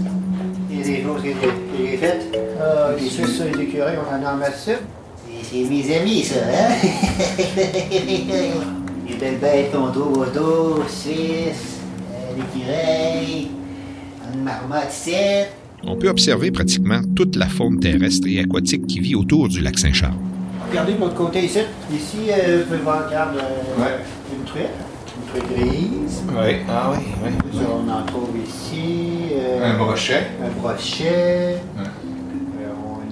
Il 0.71 0.79
y 0.79 0.81
a 0.81 0.85
des 0.85 1.03
choses 1.03 1.21
que 1.21 1.29
j'ai- 1.77 1.97
faites. 1.97 2.35
Ah, 2.59 2.93
les 2.99 3.07
Suisses 3.07 3.35
sur 3.35 3.45
les 3.45 3.61
écureuils, 3.61 3.97
on 3.99 4.11
en 4.11 4.41
a 4.41 4.51
C'est 4.51 5.69
mes 5.69 5.95
amis, 5.97 6.23
ça, 6.23 6.39
hein? 6.51 6.73
les 7.91 9.15
belles 9.19 9.37
bêtes 9.37 9.71
qu'on 9.71 9.91
trouve 9.91 10.17
autour, 10.17 10.83
Suisse, 10.89 11.77
euh, 12.11 12.33
l'écureuil, 12.35 13.49
une 14.33 14.43
marmotte 14.43 14.91
ici. 14.91 15.15
On 15.85 15.95
peut 15.97 16.09
observer 16.09 16.51
pratiquement 16.51 17.01
toute 17.15 17.35
la 17.35 17.47
faune 17.47 17.79
terrestre 17.79 18.27
et 18.27 18.39
aquatique 18.39 18.87
qui 18.87 18.99
vit 18.99 19.15
autour 19.15 19.49
du 19.49 19.59
lac 19.61 19.77
Saint-Charles. 19.77 20.13
Regardez 20.69 20.93
de 20.93 20.99
l'autre 20.99 21.15
côté 21.15 21.43
ici. 21.45 21.59
Ici, 21.93 22.17
euh, 22.31 22.59
vous 22.59 22.65
pouvez 22.67 22.77
voir, 22.79 23.05
regarde, 23.07 23.35
euh, 23.37 23.97
une 24.37 24.45
truite. 24.45 24.65
Une 25.35 25.41
truite 25.41 25.57
grise. 25.57 26.21
Oui, 26.29 26.55
ah 26.69 26.91
oui, 26.97 27.03
oui. 27.23 27.59
On 27.69 27.91
en 27.91 28.03
trouve 28.05 28.29
ici. 28.43 29.33
euh, 29.33 29.73
Un 29.73 29.77
brochet. 29.77 30.27
Un 30.43 30.59
brochet. 30.61 31.57
Euh, 31.77 31.83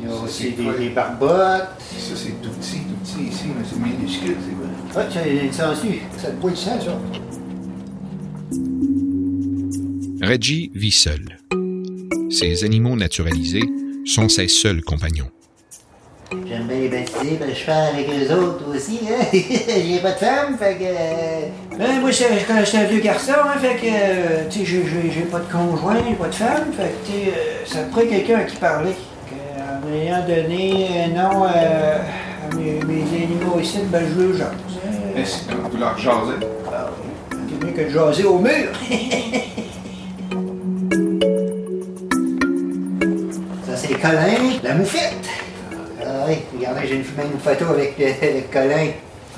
on 0.07 0.09
a 0.21 0.23
aussi 0.23 0.51
des, 0.51 0.63
des 0.79 0.89
barbottes. 0.89 1.67
Ça, 1.79 2.15
c'est 2.15 2.41
tout 2.41 2.49
petit, 2.51 2.79
tout 2.79 2.95
petit 3.03 3.27
ici, 3.29 3.43
mais 3.47 3.63
c'est 3.69 3.79
minuscule, 3.79 4.35
c'est 4.39 4.55
quoi? 4.55 5.03
Ah, 5.03 5.07
tu 5.11 5.17
as 5.19 5.27
une 5.27 5.51
sangsue. 5.53 6.01
Ça 6.17 6.29
te 6.29 6.35
boit 6.41 6.51
du 6.51 6.57
sang, 6.57 6.79
ça. 6.79 6.91
Reggie 10.21 10.71
vit 10.75 10.91
seul. 10.91 11.37
Ces 12.29 12.63
animaux 12.63 12.95
naturalisés 12.95 13.63
sont 14.05 14.29
ses 14.29 14.47
seuls 14.47 14.81
compagnons. 14.81 15.29
J'aime 16.47 16.65
bien 16.67 16.77
les 16.79 16.87
baptiser, 16.89 17.35
parce 17.37 17.51
que 17.51 17.57
je 17.57 17.63
fais 17.63 17.71
avec 17.71 18.07
eux 18.09 18.33
autres 18.33 18.63
aussi. 18.75 18.99
Hein? 19.09 19.25
J'ai 19.33 19.99
pas 19.99 20.11
de 20.11 20.17
femme, 20.17 20.57
fait 20.57 20.75
que. 20.77 21.77
ben, 21.77 21.99
moi, 21.99 22.11
j'étais 22.11 22.77
un 22.77 22.83
vieux 22.85 23.01
garçon, 23.01 23.33
hein, 23.43 23.59
fait 23.59 23.75
que. 23.75 23.85
euh, 23.87 24.43
tu 24.49 24.59
sais, 24.59 24.65
j'ai- 24.65 24.83
j'ai 24.85 25.11
j'ai 25.11 25.21
pas 25.23 25.39
de 25.39 25.51
conjoint, 25.51 25.97
j'ai 26.07 26.15
pas 26.15 26.27
de 26.29 26.35
femme, 26.35 26.71
fait 26.77 26.83
que, 27.03 27.05
tu 27.07 27.11
sais, 27.11 27.27
euh, 27.37 27.65
ça 27.65 27.83
me 27.85 27.91
prend 27.91 28.01
quelqu'un 28.01 28.39
à 28.39 28.43
qui 28.45 28.55
parler. 28.55 28.91
Que, 29.29 29.89
en 29.89 29.93
ayant 29.93 30.25
donné 30.25 30.87
un 31.03 31.07
nom 31.09 31.43
euh, 31.43 31.97
à 31.97 32.55
mes, 32.55 32.79
mes 32.85 33.23
animaux 33.23 33.59
ici, 33.61 33.79
ben, 33.91 34.03
je 34.15 34.21
le 34.21 34.37
jase. 34.37 34.47
hein. 34.47 35.19
Est-ce 35.19 35.43
que 35.49 35.55
vous 35.69 35.77
leur 35.77 35.97
jasez? 35.97 36.45
Ah 36.71 36.89
oui. 37.03 37.37
C'est 37.49 37.65
mieux 37.65 37.73
que 37.73 37.81
de 37.81 37.89
jaser 37.89 38.23
au 38.23 38.39
mur. 38.39 38.69
Colin, 44.01 44.59
la 44.63 44.73
moufette. 44.73 45.29
Ah 46.03 46.25
oui, 46.27 46.39
regardez, 46.57 46.87
j'ai 46.87 46.95
une, 46.95 47.05
même 47.15 47.33
une 47.33 47.39
photo 47.39 47.65
avec 47.71 47.95
le, 47.99 48.05
le 48.05 48.41
Colin. 48.51 48.87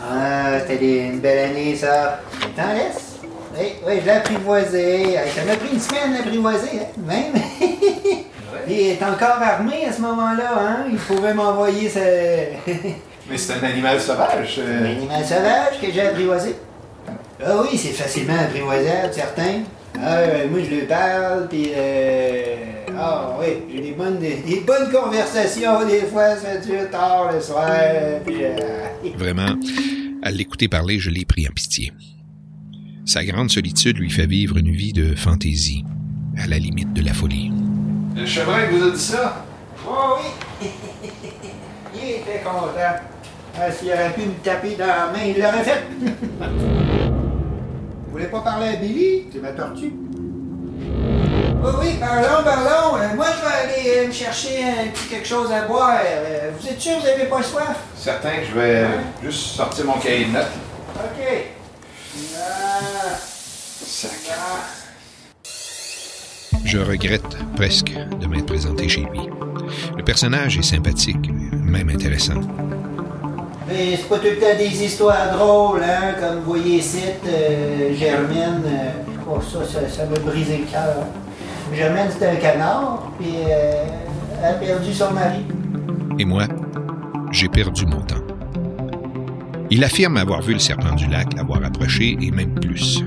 Ah, 0.01 0.57
c'était 0.65 1.07
une 1.07 1.19
belle 1.19 1.51
année, 1.51 1.75
ça. 1.75 2.21
T'en 2.55 2.73
laisse? 2.73 3.19
Oui, 3.57 3.73
oui, 3.85 3.93
je 3.99 4.05
l'ai 4.05 4.11
apprivoisé. 4.11 5.17
Ça 5.35 5.43
m'a 5.43 5.55
pris 5.57 5.73
une 5.73 5.79
semaine 5.81 6.13
l'apprivoiser, 6.13 6.79
hein, 6.79 7.01
même. 7.05 7.33
Il 8.67 8.79
est 8.79 9.03
encore 9.03 9.41
armé 9.41 9.85
à 9.89 9.91
ce 9.91 9.99
moment-là, 9.99 10.53
hein. 10.57 10.85
Il 10.89 10.97
pouvait 10.97 11.33
m'envoyer 11.33 11.89
sa... 11.89 11.99
Mais 13.29 13.37
c'est 13.37 13.53
un 13.53 13.63
animal 13.67 13.99
sauvage. 13.99 14.61
Un 14.65 14.85
animal 14.85 15.25
sauvage 15.25 15.81
que 15.81 15.91
j'ai 15.91 16.01
apprivoisé. 16.01 16.55
Ah 17.45 17.57
oui, 17.61 17.77
c'est 17.77 17.89
facilement 17.89 18.39
apprivoisable, 18.39 19.11
certain. 19.11 19.63
Ah, 20.01 20.15
euh, 20.15 20.47
moi, 20.49 20.61
je 20.63 20.75
lui 20.75 20.81
parle, 20.83 21.47
puis... 21.49 21.73
Euh... 21.75 22.82
Ah 22.97 23.35
oui, 23.39 23.47
j'ai 23.73 23.81
des 23.81 23.91
bonnes, 23.93 24.19
des, 24.19 24.35
des 24.37 24.59
bonnes 24.61 24.91
conversations, 24.91 25.85
des 25.87 26.01
fois, 26.01 26.35
ça 26.35 26.57
dure 26.57 26.89
tard 26.91 27.31
le 27.33 27.41
soir, 27.41 27.67
puis... 28.25 28.43
euh, 28.43 28.87
Vraiment, 29.17 29.55
à 30.21 30.31
l'écouter 30.31 30.67
parler, 30.67 30.99
je 30.99 31.09
l'ai 31.09 31.25
pris 31.25 31.47
en 31.47 31.51
pitié. 31.51 31.91
Sa 33.05 33.25
grande 33.25 33.49
solitude 33.51 33.97
lui 33.97 34.09
fait 34.09 34.27
vivre 34.27 34.57
une 34.57 34.71
vie 34.71 34.93
de 34.93 35.15
fantaisie, 35.15 35.83
à 36.37 36.47
la 36.47 36.57
limite 36.59 36.93
de 36.93 37.01
la 37.03 37.13
folie. 37.13 37.51
Le 38.15 38.25
chevreuil 38.25 38.67
vous 38.71 38.83
a 38.87 38.91
dit 38.91 38.99
ça? 38.99 39.45
Oh 39.87 40.15
oui! 40.61 40.67
il 41.95 42.09
était 42.21 42.41
content. 42.43 43.01
Ah, 43.59 43.71
S'il 43.71 43.89
aurait 43.89 44.13
pu 44.13 44.21
me 44.21 44.33
taper 44.43 44.75
dans 44.75 44.87
la 44.87 45.11
main, 45.11 45.23
il 45.27 45.35
l'aurait 45.41 45.63
fait. 45.63 45.83
Vous 48.05 48.11
voulez 48.19 48.25
pas 48.25 48.41
parler 48.41 48.67
à 48.69 48.75
Billy? 48.77 49.23
C'est 49.31 49.41
ma 49.41 49.51
tortue. 49.51 49.91
Oui, 51.63 51.69
oui, 51.79 51.97
parlons, 51.99 52.43
parlons. 52.43 52.97
Euh, 52.97 53.15
moi, 53.15 53.27
je 53.37 53.41
vais 53.41 53.53
aller 53.53 53.97
euh, 54.03 54.07
me 54.07 54.11
chercher 54.11 54.63
un 54.63 54.87
petit 54.89 55.07
quelque 55.09 55.27
chose 55.27 55.49
à 55.51 55.61
boire. 55.61 55.99
Euh, 56.05 56.51
vous 56.59 56.67
êtes 56.67 56.79
sûr 56.79 56.95
que 56.97 57.01
vous 57.01 57.05
n'avez 57.07 57.25
pas 57.25 57.41
soif? 57.41 57.77
Certain 57.95 58.31
que 58.31 58.45
je 58.53 58.59
vais 58.59 58.85
juste 59.23 59.55
sortir 59.55 59.85
mon 59.85 59.93
cahier 59.93 60.25
de 60.25 60.31
notes. 60.31 60.47
OK. 60.95 61.23
Ah. 62.37 62.79
Ah. 64.29 64.59
Je 66.65 66.77
regrette 66.79 67.37
presque 67.55 67.93
de 68.19 68.27
m'être 68.27 68.47
présenté 68.47 68.89
chez 68.89 69.01
lui. 69.01 69.29
Le 69.95 70.03
personnage 70.03 70.57
est 70.57 70.63
sympathique, 70.63 71.29
même 71.53 71.89
intéressant. 71.89 72.41
Mais 73.69 73.95
c'est 73.95 74.09
pas 74.09 74.17
tout 74.17 74.25
le 74.25 74.37
temps 74.39 74.57
des 74.57 74.83
histoires 74.83 75.31
drôles, 75.31 75.81
hein, 75.83 76.15
comme 76.19 76.39
vous 76.39 76.53
voyez 76.55 76.77
ici, 76.79 76.99
euh, 77.25 77.95
Germaine. 77.95 78.61
euh, 78.65 78.91
oh, 79.29 79.39
ça, 79.41 79.59
ça, 79.65 79.79
ça 79.89 80.05
m'a 80.05 80.19
brisé 80.19 80.57
le 80.57 80.65
cœur. 80.65 81.05
Germaine, 81.75 82.09
c'était 82.11 82.27
un 82.27 82.35
canard, 82.35 83.11
puis 83.19 83.33
euh, 83.47 83.85
elle 84.39 84.45
a 84.45 84.53
perdu 84.53 84.93
son 84.93 85.11
mari. 85.11 85.45
Et 86.19 86.25
moi, 86.25 86.43
j'ai 87.31 87.49
perdu 87.49 87.85
mon 87.85 88.01
temps. 88.01 88.23
Il 89.69 89.83
affirme 89.83 90.17
avoir 90.17 90.41
vu 90.41 90.53
le 90.53 90.59
serpent 90.59 90.93
du 90.93 91.07
lac, 91.07 91.33
l'avoir 91.35 91.63
approché 91.63 92.15
et 92.21 92.31
même 92.31 92.53
plus. 92.53 93.03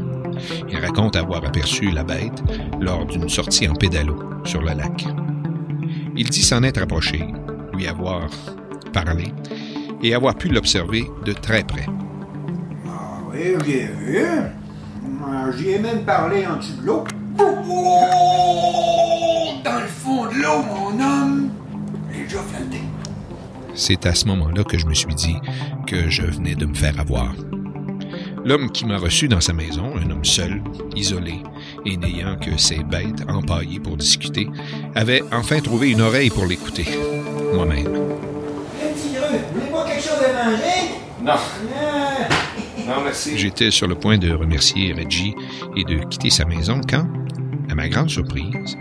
Il 0.68 0.78
raconte 0.78 1.16
avoir 1.16 1.44
aperçu 1.44 1.90
la 1.90 2.02
bête 2.02 2.42
lors 2.80 3.06
d'une 3.06 3.28
sortie 3.28 3.68
en 3.68 3.74
pédalo 3.74 4.18
sur 4.44 4.60
le 4.62 4.74
lac. 4.74 5.06
Il 6.16 6.28
dit 6.28 6.42
s'en 6.42 6.62
être 6.62 6.82
approché, 6.82 7.24
lui 7.72 7.86
avoir 7.86 8.28
parlé 8.92 9.32
et 10.02 10.14
avoir 10.14 10.34
pu 10.34 10.48
l'observer 10.48 11.04
de 11.24 11.32
très 11.32 11.62
près. 11.62 11.86
Ah 12.86 13.20
oui, 13.30 13.54
j'ai 13.64 13.86
vu. 13.86 14.26
J'y 15.56 15.70
ai 15.70 15.78
même 15.78 16.04
parlé 16.04 16.46
en 16.46 16.56
dessous 16.56 16.80
de 16.80 16.86
l'eau. 16.86 17.04
Dans 17.36 17.44
le 19.80 19.86
fond 19.86 20.26
de 20.26 20.34
l'eau, 20.34 20.62
mon 20.62 21.00
homme, 21.00 21.50
j'ai 22.12 22.24
déjà 22.24 22.38
flotté. 22.38 22.80
C'est 23.74 24.06
à 24.06 24.14
ce 24.14 24.26
moment-là 24.26 24.62
que 24.64 24.78
je 24.78 24.86
me 24.86 24.94
suis 24.94 25.14
dit 25.14 25.36
que 25.86 26.08
je 26.08 26.22
venais 26.22 26.54
de 26.54 26.64
me 26.66 26.74
faire 26.74 26.98
avoir. 26.98 27.34
L'homme 28.44 28.70
qui 28.70 28.86
m'a 28.86 28.96
reçu 28.96 29.28
dans 29.28 29.40
sa 29.40 29.52
maison, 29.52 29.96
un 29.96 30.08
homme 30.10 30.24
seul, 30.24 30.62
isolé, 30.94 31.42
et 31.84 31.96
n'ayant 31.96 32.36
que 32.36 32.56
ses 32.56 32.84
bêtes 32.84 33.24
empaillées 33.28 33.80
pour 33.80 33.96
discuter, 33.96 34.48
avait 34.94 35.22
enfin 35.32 35.58
trouvé 35.60 35.90
une 35.90 36.00
oreille 36.00 36.30
pour 36.30 36.46
l'écouter. 36.46 36.86
Moi-même. 37.54 37.86
Un 37.86 38.92
petit 38.92 39.14
creux, 39.14 39.38
vous 39.52 39.60
voulez 39.60 39.72
pas 39.72 39.84
quelque 39.84 40.02
chose 40.02 40.22
à 40.24 40.44
manger? 40.44 40.92
Non. 41.22 41.32
Ah. 41.76 42.28
Non, 42.86 43.02
merci. 43.02 43.36
J'étais 43.36 43.72
sur 43.72 43.88
le 43.88 43.96
point 43.96 44.16
de 44.16 44.32
remercier 44.32 44.92
Reggie 44.92 45.34
et 45.76 45.82
de 45.82 46.04
quitter 46.04 46.30
sa 46.30 46.44
maison 46.44 46.80
quand, 46.88 47.04
ma 47.76 47.88
grande 47.90 48.08
surprise, 48.08 48.74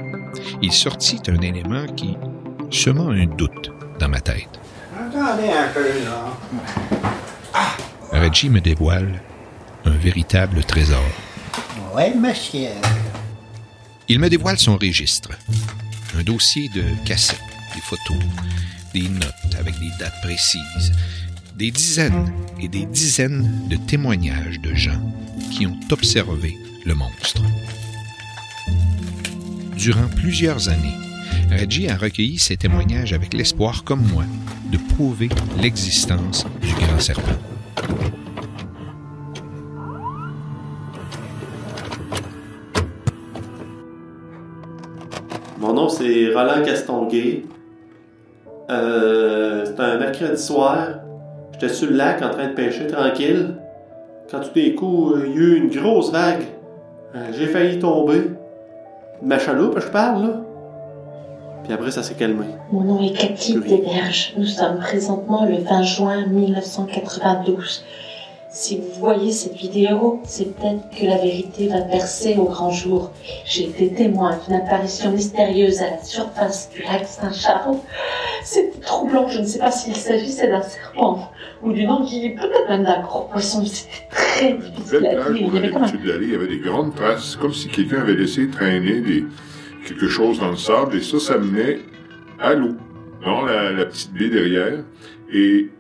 il 0.61 0.71
sortit 0.71 1.19
un 1.27 1.41
élément 1.41 1.85
qui 1.97 2.15
sema 2.71 3.01
un 3.01 3.25
doute 3.25 3.69
dans 3.99 4.07
ma 4.07 4.21
tête. 4.21 4.47
Attendez 4.97 5.49
un 5.49 5.67
peu, 5.73 5.85
là. 6.05 6.31
Reggie 8.13 8.49
me 8.49 8.61
dévoile 8.61 9.21
un 9.83 9.97
véritable 9.97 10.63
trésor. 10.63 11.03
Ouais, 11.93 12.13
monsieur. 12.15 12.69
Il 14.07 14.19
me 14.19 14.29
dévoile 14.29 14.57
son 14.57 14.77
registre. 14.77 15.31
Un 16.17 16.23
dossier 16.23 16.69
de 16.69 16.83
cassettes, 17.05 17.39
des 17.73 17.81
photos, 17.81 18.23
des 18.93 19.09
notes 19.09 19.55
avec 19.59 19.77
des 19.77 19.91
dates 19.99 20.21
précises, 20.23 20.93
des 21.57 21.71
dizaines 21.71 22.31
et 22.61 22.69
des 22.69 22.85
dizaines 22.85 23.67
de 23.67 23.75
témoignages 23.75 24.61
de 24.61 24.73
gens 24.73 25.01
qui 25.51 25.67
ont 25.67 25.79
observé 25.91 26.57
le 26.85 26.95
monstre. 26.95 27.41
Durant 29.77 30.07
plusieurs 30.15 30.69
années, 30.69 30.95
Reggie 31.51 31.89
a 31.89 31.95
recueilli 31.95 32.37
ces 32.37 32.57
témoignages 32.57 33.13
avec 33.13 33.33
l'espoir, 33.33 33.83
comme 33.83 34.03
moi, 34.13 34.23
de 34.71 34.77
prouver 34.95 35.29
l'existence 35.61 36.45
du 36.61 36.73
grand 36.73 36.99
serpent. 36.99 37.37
Mon 45.59 45.73
nom, 45.73 45.89
c'est 45.89 46.33
Roland 46.33 46.63
Castonguay. 46.63 47.43
Euh, 48.69 49.65
C'était 49.65 49.81
un 49.81 49.97
mercredi 49.97 50.41
soir. 50.41 50.87
J'étais 51.53 51.69
sur 51.73 51.89
le 51.89 51.95
lac 51.95 52.21
en 52.21 52.29
train 52.29 52.47
de 52.47 52.53
pêcher 52.53 52.87
tranquille. 52.87 53.55
Quand 54.29 54.39
tout 54.39 54.59
d'un 54.59 54.71
coup, 54.75 55.13
euh, 55.13 55.25
il 55.27 55.33
y 55.33 55.37
a 55.37 55.41
eu 55.41 55.55
une 55.57 55.69
grosse 55.69 56.11
vague. 56.11 56.43
Euh, 57.15 57.31
J'ai 57.37 57.47
failli 57.47 57.79
tomber. 57.79 58.21
Ma 59.21 59.39
chaloupe, 59.39 59.79
je 59.79 59.87
parle, 59.87 60.21
là. 60.23 60.33
Puis 61.63 61.73
après, 61.73 61.89
ça 61.89 62.03
s'est 62.03 62.13
calmé. 62.13 62.45
Mon 62.71 62.81
nom 62.81 63.01
est 63.01 63.13
Cathy 63.13 63.59
Desberges. 63.59 64.33
Nous 64.37 64.45
sommes 64.45 64.79
présentement 64.79 65.45
le 65.45 65.57
20 65.57 65.83
juin 65.83 66.25
1992. 66.27 67.83
Si 68.55 68.77
vous 68.77 68.99
voyez 69.01 69.33
cette 69.33 69.57
vidéo, 69.57 70.21
c'est 70.23 70.55
peut-être 70.55 70.89
que 70.97 71.05
la 71.05 71.17
vérité 71.17 71.67
va 71.67 71.81
percer 71.81 72.37
au 72.37 72.45
grand 72.45 72.71
jour. 72.71 73.11
J'ai 73.43 73.65
été 73.65 73.93
témoin 73.93 74.39
d'une 74.47 74.55
apparition 74.55 75.11
mystérieuse 75.11 75.81
à 75.81 75.89
la 75.89 76.01
surface 76.01 76.69
du 76.69 76.81
lac 76.83 77.05
Saint-Charles. 77.05 77.75
C'était 78.45 78.79
troublant, 78.79 79.27
je 79.27 79.41
ne 79.41 79.45
sais 79.45 79.59
pas 79.59 79.71
s'il 79.71 79.93
s'agissait 79.93 80.47
d'un 80.47 80.61
serpent 80.61 81.29
ou 81.63 81.73
d'une 81.73 81.89
anguille, 81.89 82.33
peut-être 82.35 82.69
même 82.69 82.85
d'un 82.85 83.01
gros 83.01 83.23
poisson. 83.23 83.65
C'était 83.65 84.07
très 84.09 84.53
difficile 84.53 85.05
à 85.05 85.15
dire. 85.15 85.35
Il 85.35 85.53
y 85.53 85.57
avait 85.57 85.71
comme 85.71 85.83
un 85.83 86.21
il 86.21 86.31
y 86.31 86.35
avait 86.35 86.47
des 86.47 86.59
grandes 86.59 86.95
traces, 86.95 87.35
comme 87.35 87.53
si 87.53 87.67
quelqu'un 87.67 87.99
avait 88.03 88.15
laissé 88.15 88.49
traîner 88.49 89.01
des, 89.01 89.25
quelque 89.85 90.07
chose 90.07 90.39
dans 90.39 90.51
le 90.51 90.55
sable, 90.55 90.95
et 90.95 91.01
ça, 91.01 91.19
ça 91.19 91.37
menait 91.37 91.79
à 92.39 92.53
l'eau, 92.53 92.75
dans 93.21 93.41
la, 93.41 93.73
la 93.73 93.85
petite 93.85 94.13
baie 94.13 94.29
derrière. 94.29 94.79
Et 95.33 95.71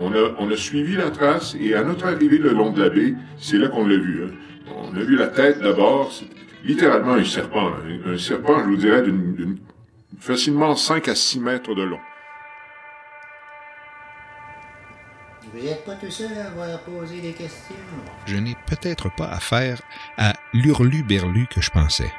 on 0.00 0.12
a, 0.12 0.34
on 0.38 0.50
a 0.50 0.56
suivi 0.56 0.94
la 0.96 1.10
trace, 1.10 1.54
et 1.58 1.74
à 1.74 1.82
notre 1.82 2.06
arrivée 2.06 2.38
le 2.38 2.50
long 2.52 2.70
de 2.70 2.82
la 2.82 2.90
baie, 2.90 3.14
c'est 3.38 3.56
là 3.58 3.68
qu'on 3.68 3.86
l'a 3.86 3.96
vu. 3.96 4.24
hein. 4.24 4.30
On 4.76 4.94
a 4.94 5.00
vu 5.00 5.16
la 5.16 5.28
tête 5.28 5.60
d'abord, 5.60 6.12
c'est 6.12 6.26
littéralement 6.64 7.14
un 7.14 7.24
serpent. 7.24 7.70
Un, 8.06 8.12
un 8.14 8.18
serpent, 8.18 8.58
je 8.60 8.64
vous 8.64 8.76
dirais, 8.76 9.02
d'une, 9.02 9.34
d'une- 9.34 9.58
facilement 10.18 10.74
5 10.76 11.08
à 11.08 11.14
6 11.14 11.40
mètres 11.40 11.74
de 11.74 11.82
long. 11.82 12.00
Vous 15.52 15.62
n'êtes 15.62 15.84
pas 15.86 15.94
tout 15.94 16.10
seul 16.10 16.36
à 16.36 16.48
avoir 16.48 16.78
posé 16.80 17.20
des 17.20 17.32
questions? 17.32 17.74
je 18.26 18.36
n'ai 18.36 18.56
peut-être 18.66 19.08
pas 19.16 19.28
affaire 19.28 19.80
à 20.18 20.34
l'hurlu-berlu 20.52 21.46
que 21.46 21.60
je 21.62 21.70
pensais. 21.70 22.12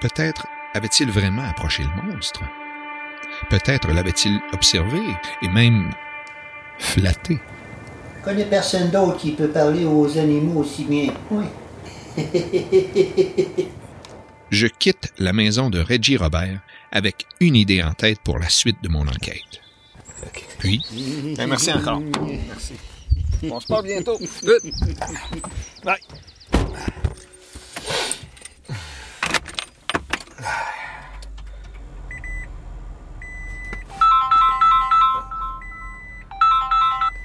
Peut-être 0.00 0.46
avait-il 0.74 1.10
vraiment 1.10 1.42
approché 1.48 1.82
le 1.82 2.02
monstre? 2.12 2.42
Peut-être 3.50 3.88
l'avait-il 3.92 4.40
observé 4.52 5.00
et 5.42 5.48
même 5.48 5.92
flatté. 6.78 7.38
Je 8.20 8.24
connais 8.24 8.44
personne 8.46 8.90
d'autre 8.90 9.18
qui 9.18 9.32
peut 9.32 9.48
parler 9.48 9.84
aux 9.84 10.18
animaux 10.18 10.60
aussi 10.60 10.84
bien. 10.84 11.12
Oui. 11.30 11.44
Je 14.50 14.66
quitte 14.66 15.12
la 15.18 15.32
maison 15.32 15.68
de 15.68 15.80
Reggie 15.80 16.16
Robert 16.16 16.60
avec 16.92 17.26
une 17.40 17.56
idée 17.56 17.82
en 17.82 17.92
tête 17.92 18.20
pour 18.22 18.38
la 18.38 18.48
suite 18.48 18.76
de 18.82 18.88
mon 18.88 19.02
enquête. 19.02 19.60
Puis, 20.58 20.80
Ben, 21.36 21.48
merci 21.48 21.72
encore. 21.72 22.00
Merci. 22.00 22.74
On 23.50 23.60
se 23.60 23.66
parle 23.66 23.84
bientôt. 23.84 24.18
Bye. 25.84 25.98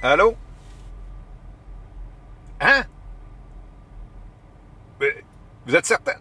Allô? 0.02 0.34
Hein? 2.60 2.84
Vous 5.66 5.74
êtes 5.74 5.86
certain? 5.86 6.14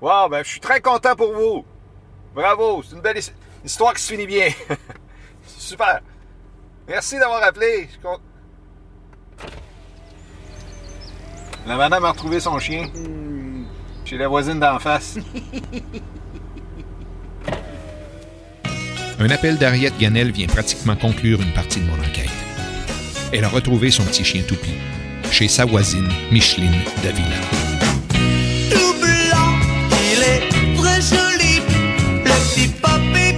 Wow, 0.00 0.28
ben, 0.28 0.42
je 0.44 0.48
suis 0.50 0.60
très 0.60 0.80
content 0.80 1.14
pour 1.16 1.32
vous. 1.32 1.64
Bravo, 2.34 2.82
c'est 2.82 2.94
une 2.96 3.00
belle 3.02 3.18
his- 3.18 3.32
histoire 3.64 3.94
qui 3.94 4.02
se 4.02 4.12
finit 4.12 4.26
bien. 4.26 4.48
Super. 5.46 6.00
Merci 6.88 7.18
d'avoir 7.18 7.42
appelé. 7.42 7.88
La 11.66 11.76
madame 11.76 12.04
a 12.04 12.10
retrouvé 12.12 12.38
son 12.40 12.58
chien. 12.58 12.88
Chez 14.04 14.18
la 14.18 14.28
voisine 14.28 14.60
d'en 14.60 14.78
face. 14.78 15.18
un 19.26 19.30
appel 19.30 19.58
d'Ariette 19.58 19.98
Ganel 19.98 20.30
vient 20.30 20.46
pratiquement 20.46 20.94
conclure 20.94 21.42
une 21.42 21.50
partie 21.52 21.80
de 21.80 21.84
mon 21.86 21.94
enquête. 21.94 22.30
Elle 23.32 23.42
a 23.42 23.48
retrouvé 23.48 23.90
son 23.90 24.04
petit 24.04 24.24
chien 24.24 24.42
Toupi 24.46 24.70
chez 25.32 25.48
sa 25.48 25.64
voisine 25.64 26.08
Micheline 26.30 26.78
Davila. 27.02 27.26
Tout 28.70 28.94
blanc, 29.00 29.58
il 29.90 30.22
est 30.22 30.48
très 30.76 31.00
joli, 31.00 31.60
le 32.24 32.54
petit 32.54 32.68
papy. 32.68 33.34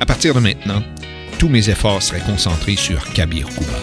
À 0.00 0.06
partir 0.06 0.34
de 0.34 0.40
maintenant, 0.40 0.82
tous 1.38 1.50
mes 1.50 1.68
efforts 1.68 2.02
seraient 2.02 2.20
concentrés 2.20 2.76
sur 2.76 3.04
Kabir 3.12 3.46
Kouba. 3.50 3.78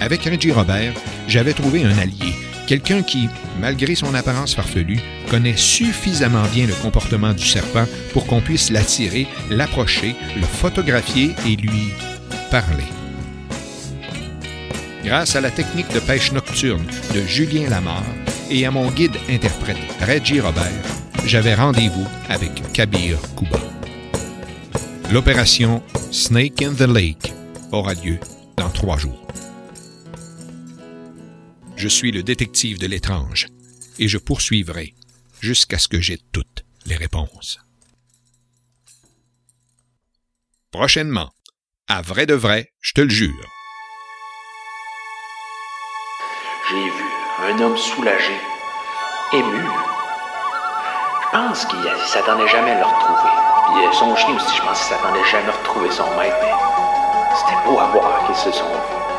Avec 0.00 0.24
Reggie 0.24 0.52
Robert, 0.52 0.94
j'avais 1.26 1.52
trouvé 1.52 1.84
un 1.84 1.98
allié, 1.98 2.32
quelqu'un 2.68 3.02
qui, 3.02 3.30
malgré 3.60 3.94
son 3.94 4.12
apparence 4.12 4.54
farfelue, 4.54 5.00
connaît 5.30 5.56
suffisamment 5.56 6.44
bien 6.52 6.66
le 6.66 6.74
comportement 6.74 7.32
du 7.32 7.44
serpent 7.44 7.86
pour 8.12 8.26
qu'on 8.26 8.42
puisse 8.42 8.70
l'attirer, 8.70 9.26
l'approcher, 9.48 10.14
le 10.36 10.42
photographier 10.42 11.34
et 11.46 11.56
lui 11.56 11.88
parler. 12.50 12.84
Grâce 15.02 15.34
à 15.34 15.40
la 15.40 15.50
technique 15.50 15.92
de 15.94 16.00
pêche 16.00 16.30
nocturne 16.32 16.84
de 17.14 17.22
Julien 17.22 17.70
Lamar 17.70 18.04
et 18.50 18.66
à 18.66 18.70
mon 18.70 18.90
guide 18.90 19.16
interprète 19.30 19.78
Reggie 20.06 20.40
Robert, 20.40 20.84
j'avais 21.24 21.54
rendez-vous 21.54 22.06
avec 22.28 22.50
Kabir 22.74 23.18
Kouba. 23.34 23.60
L'opération 25.10 25.82
Snake 26.10 26.60
in 26.60 26.74
the 26.74 26.86
Lake 26.86 27.32
aura 27.72 27.94
lieu 27.94 28.18
dans 28.58 28.68
trois 28.68 28.98
jours. 28.98 29.27
Je 31.78 31.86
suis 31.86 32.10
le 32.10 32.24
détective 32.24 32.80
de 32.80 32.88
l'étrange 32.88 33.46
et 34.00 34.08
je 34.08 34.18
poursuivrai 34.18 34.96
jusqu'à 35.40 35.78
ce 35.78 35.86
que 35.86 36.00
j'ai 36.00 36.18
toutes 36.32 36.64
les 36.86 36.96
réponses. 36.96 37.60
Prochainement, 40.72 41.30
à 41.86 42.02
vrai 42.02 42.26
de 42.26 42.34
vrai, 42.34 42.72
je 42.80 42.94
te 42.94 43.00
le 43.00 43.08
jure. 43.08 43.48
J'ai 46.68 46.84
vu 46.84 47.04
un 47.44 47.60
homme 47.60 47.76
soulagé, 47.76 48.34
ému. 49.32 49.62
Je 51.22 51.30
pense 51.30 51.64
qu'il 51.64 51.78
s'attendait 52.08 52.48
jamais 52.48 52.72
à 52.72 52.80
le 52.80 52.86
retrouver. 52.86 53.30
Puis 53.66 53.96
son 53.96 54.16
chien 54.16 54.34
aussi, 54.34 54.56
je 54.56 54.62
pense 54.62 54.80
qu'il 54.80 54.96
s'attendait 54.96 55.30
jamais 55.30 55.48
à 55.48 55.52
retrouver 55.52 55.92
son 55.92 56.10
maître, 56.16 56.34
c'était 57.38 57.62
beau 57.64 57.78
à 57.78 57.86
voir 57.92 58.26
qu'ils 58.26 58.34
se 58.34 58.50
sont 58.50 58.66
vus. 58.66 59.17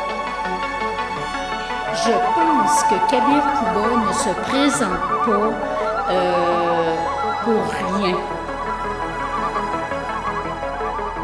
Je 2.02 2.12
pense 2.34 2.82
que 2.84 2.94
Kabir 3.10 3.42
Kouba 3.58 3.84
ne 4.06 4.12
se 4.12 4.30
présente 4.48 5.00
pas 5.24 5.52
euh, 6.10 6.94
pour 7.44 7.62
rien. 7.70 8.16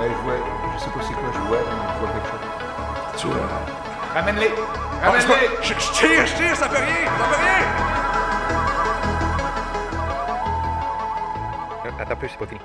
je 0.02 0.22
vois, 0.22 0.34
je 0.74 0.78
sais 0.78 0.90
pas 0.90 1.00
c'est 1.00 1.14
quoi, 1.14 1.30
je 1.32 1.38
vois, 1.38 1.58
mais 1.58 1.74
je 1.94 1.98
vois 1.98 2.10
quelque 2.12 2.28
chose. 2.28 2.44
Tu 3.16 3.26
vois? 3.26 3.48
Ramène-les! 4.14 4.50
Ah, 5.02 5.06
Ramène-les! 5.06 5.48
je, 5.62 5.72
je 5.72 5.92
tire, 5.92 6.26
je 6.26 6.34
tire, 6.34 6.56
ça 6.56 6.68
fait 6.68 6.84
rien! 6.84 7.10
Ça 7.18 7.24
fait 7.24 7.42
rien! 7.42 7.66
Attends 11.98 12.12
un 12.12 12.16
peu, 12.16 12.28
c'est 12.28 12.38
pas 12.38 12.46
fini. 12.46 12.60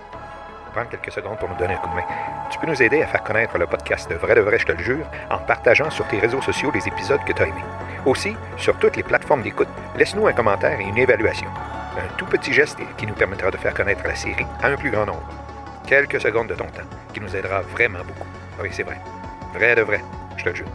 Prends 0.73 0.85
quelques 0.85 1.11
secondes 1.11 1.37
pour 1.37 1.47
nous 1.49 1.55
donner 1.55 1.73
un 1.75 1.77
coup 1.77 1.89
de 1.89 1.95
main. 1.95 2.03
Tu 2.49 2.59
peux 2.59 2.67
nous 2.67 2.81
aider 2.83 3.01
à 3.01 3.07
faire 3.07 3.23
connaître 3.23 3.57
le 3.57 3.67
podcast 3.67 4.09
de 4.09 4.15
Vrai 4.15 4.35
de 4.35 4.41
Vrai, 4.41 4.59
je 4.59 4.65
te 4.65 4.71
le 4.73 4.79
jure, 4.83 5.05
en 5.29 5.37
partageant 5.37 5.89
sur 5.89 6.05
tes 6.07 6.19
réseaux 6.19 6.41
sociaux 6.41 6.71
les 6.73 6.85
épisodes 6.87 7.23
que 7.25 7.31
tu 7.33 7.41
as 7.41 7.47
aimés. 7.47 7.63
Aussi, 8.05 8.35
sur 8.57 8.77
toutes 8.77 8.95
les 8.95 9.03
plateformes 9.03 9.43
d'écoute, 9.43 9.67
laisse-nous 9.95 10.25
un 10.25 10.33
commentaire 10.33 10.79
et 10.79 10.83
une 10.83 10.97
évaluation. 10.97 11.47
Un 11.97 12.17
tout 12.17 12.25
petit 12.25 12.51
geste 12.51 12.79
qui 12.97 13.05
nous 13.05 13.13
permettra 13.13 13.51
de 13.51 13.57
faire 13.57 13.73
connaître 13.73 14.03
la 14.05 14.15
série 14.15 14.47
à 14.61 14.69
un 14.69 14.75
plus 14.75 14.89
grand 14.89 15.05
nombre. 15.05 15.27
Quelques 15.85 16.19
secondes 16.19 16.47
de 16.47 16.55
ton 16.55 16.65
temps, 16.65 16.87
qui 17.13 17.21
nous 17.21 17.35
aidera 17.35 17.61
vraiment 17.61 17.99
beaucoup. 17.99 18.27
Oui, 18.61 18.69
c'est 18.71 18.83
vrai. 18.83 18.97
Vrai 19.53 19.75
de 19.75 19.81
vrai, 19.81 20.01
je 20.37 20.43
te 20.43 20.49
le 20.49 20.55
jure. 20.55 20.67